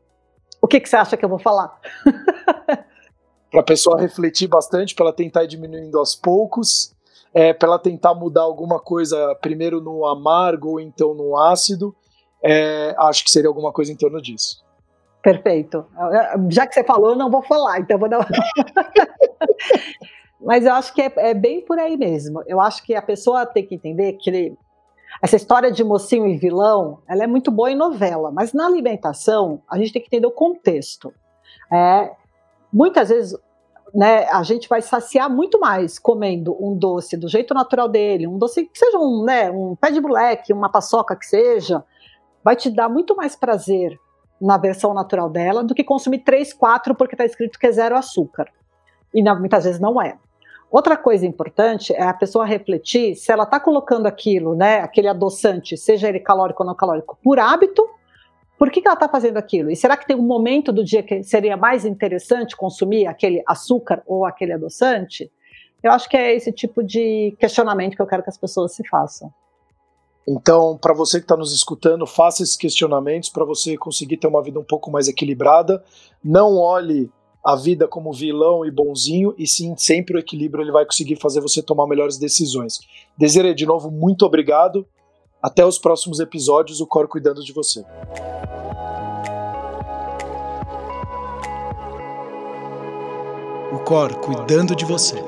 O 0.61 0.67
que, 0.67 0.79
que 0.79 0.87
você 0.87 0.95
acha 0.95 1.17
que 1.17 1.25
eu 1.25 1.29
vou 1.29 1.39
falar? 1.39 1.77
para 3.51 3.61
a 3.61 3.63
pessoa 3.63 3.99
refletir 3.99 4.47
bastante, 4.47 4.93
para 4.93 5.07
ela 5.07 5.13
tentar 5.13 5.43
ir 5.43 5.47
diminuindo 5.47 5.97
aos 5.97 6.15
poucos, 6.15 6.95
é, 7.33 7.53
para 7.53 7.69
ela 7.69 7.79
tentar 7.79 8.13
mudar 8.13 8.41
alguma 8.41 8.79
coisa, 8.79 9.35
primeiro 9.41 9.81
no 9.81 10.05
amargo 10.05 10.71
ou 10.71 10.79
então 10.79 11.13
no 11.13 11.37
ácido, 11.37 11.95
é, 12.43 12.95
acho 12.97 13.23
que 13.23 13.31
seria 13.31 13.49
alguma 13.49 13.71
coisa 13.71 13.91
em 13.91 13.95
torno 13.95 14.21
disso. 14.21 14.63
Perfeito. 15.21 15.85
Já 16.49 16.65
que 16.65 16.73
você 16.73 16.83
falou, 16.83 17.11
eu 17.11 17.15
não 17.15 17.29
vou 17.29 17.41
falar, 17.41 17.79
então 17.79 17.99
vou 17.99 18.07
dar. 18.07 18.25
Mas 20.39 20.65
eu 20.65 20.73
acho 20.73 20.93
que 20.93 21.01
é, 21.01 21.11
é, 21.17 21.33
bem 21.33 21.61
por 21.61 21.77
aí 21.77 21.97
mesmo. 21.97 22.41
Eu 22.47 22.61
acho 22.61 22.81
que 22.83 22.95
a 22.95 23.01
pessoa 23.01 23.45
tem 23.45 23.65
que 23.65 23.75
entender 23.75 24.13
que 24.13 24.29
ele, 24.29 24.57
essa 25.21 25.35
história 25.35 25.69
de 25.69 25.83
mocinho 25.83 26.27
e 26.27 26.37
vilão, 26.37 26.99
ela 27.07 27.25
é 27.25 27.27
muito 27.27 27.51
boa 27.51 27.69
em 27.69 27.75
novela, 27.75 28.31
mas 28.31 28.53
na 28.53 28.65
alimentação 28.65 29.61
a 29.69 29.77
gente 29.77 29.91
tem 29.91 30.01
que 30.01 30.07
entender 30.07 30.27
o 30.27 30.31
contexto. 30.31 31.13
É, 31.71 32.11
muitas 32.71 33.09
vezes 33.09 33.37
né, 33.93 34.27
a 34.29 34.43
gente 34.43 34.69
vai 34.69 34.81
saciar 34.81 35.29
muito 35.29 35.59
mais 35.59 35.97
comendo 35.97 36.55
um 36.59 36.75
doce 36.77 37.17
do 37.17 37.27
jeito 37.27 37.53
natural 37.53 37.87
dele, 37.87 38.27
um 38.27 38.37
doce 38.37 38.65
que 38.65 38.77
seja 38.77 38.97
um, 38.97 39.23
né, 39.23 39.49
um 39.49 39.75
pé 39.75 39.91
de 39.91 39.99
moleque, 39.99 40.53
uma 40.53 40.69
paçoca 40.69 41.15
que 41.15 41.25
seja, 41.25 41.83
vai 42.43 42.55
te 42.55 42.69
dar 42.69 42.89
muito 42.89 43.15
mais 43.15 43.35
prazer 43.35 43.97
na 44.39 44.57
versão 44.57 44.93
natural 44.93 45.29
dela 45.29 45.63
do 45.63 45.75
que 45.75 45.83
consumir 45.83 46.19
3, 46.19 46.53
4 46.53 46.95
porque 46.95 47.15
está 47.15 47.25
escrito 47.25 47.59
que 47.59 47.67
é 47.67 47.71
zero 47.71 47.97
açúcar. 47.97 48.49
E 49.13 49.21
muitas 49.23 49.65
vezes 49.65 49.79
não 49.79 50.01
é. 50.01 50.17
Outra 50.71 50.95
coisa 50.95 51.25
importante 51.25 51.93
é 51.93 52.03
a 52.03 52.13
pessoa 52.13 52.45
refletir 52.45 53.15
se 53.15 53.31
ela 53.31 53.43
está 53.43 53.59
colocando 53.59 54.05
aquilo, 54.05 54.53
né, 54.53 54.81
aquele 54.81 55.07
adoçante, 55.07 55.75
seja 55.75 56.07
ele 56.07 56.19
calórico 56.19 56.61
ou 56.61 56.67
não 56.67 56.75
calórico, 56.75 57.17
por 57.23 57.39
hábito, 57.39 57.87
por 58.59 58.69
que, 58.69 58.81
que 58.81 58.87
ela 58.89 58.95
está 58.95 59.07
fazendo 59.07 59.37
aquilo? 59.37 59.71
E 59.71 59.75
será 59.75 59.95
que 59.95 60.05
tem 60.05 60.17
um 60.17 60.21
momento 60.21 60.73
do 60.73 60.83
dia 60.83 61.01
que 61.01 61.23
seria 61.23 61.55
mais 61.55 61.85
interessante 61.85 62.57
consumir 62.57 63.07
aquele 63.07 63.41
açúcar 63.47 64.03
ou 64.05 64.25
aquele 64.25 64.51
adoçante? 64.51 65.31
Eu 65.81 65.93
acho 65.93 66.09
que 66.09 66.17
é 66.17 66.35
esse 66.35 66.51
tipo 66.51 66.83
de 66.83 67.33
questionamento 67.39 67.95
que 67.95 68.01
eu 68.01 68.05
quero 68.05 68.21
que 68.21 68.29
as 68.29 68.37
pessoas 68.37 68.73
se 68.73 68.85
façam. 68.85 69.33
Então, 70.27 70.77
para 70.77 70.93
você 70.93 71.19
que 71.19 71.23
está 71.23 71.37
nos 71.37 71.53
escutando, 71.55 72.05
faça 72.05 72.43
esses 72.43 72.57
questionamentos 72.57 73.29
para 73.29 73.45
você 73.45 73.77
conseguir 73.77 74.17
ter 74.17 74.27
uma 74.27 74.43
vida 74.43 74.59
um 74.59 74.63
pouco 74.63 74.91
mais 74.91 75.07
equilibrada. 75.07 75.81
Não 76.21 76.57
olhe 76.57 77.09
a 77.43 77.55
vida 77.55 77.87
como 77.87 78.11
vilão 78.11 78.65
e 78.65 78.69
bonzinho, 78.69 79.33
e 79.37 79.47
sim 79.47 79.73
sempre 79.77 80.17
o 80.17 80.19
equilíbrio 80.19 80.61
ele 80.61 80.73
vai 80.73 80.85
conseguir 80.85 81.15
fazer 81.15 81.39
você 81.39 81.63
tomar 81.63 81.87
melhores 81.87 82.17
decisões. 82.17 82.81
Desiree, 83.17 83.55
de 83.55 83.65
novo, 83.65 83.89
muito 83.89 84.25
obrigado. 84.25 84.85
Até 85.41 85.65
os 85.65 85.79
próximos 85.79 86.19
episódios, 86.19 86.81
o 86.81 86.85
Cor 86.85 87.07
cuidando 87.07 87.41
de 87.41 87.53
você. 87.53 87.85
O 93.71 93.77
Cor 93.77 94.15
cuidando 94.15 94.75
de 94.75 94.83
você. 94.83 95.23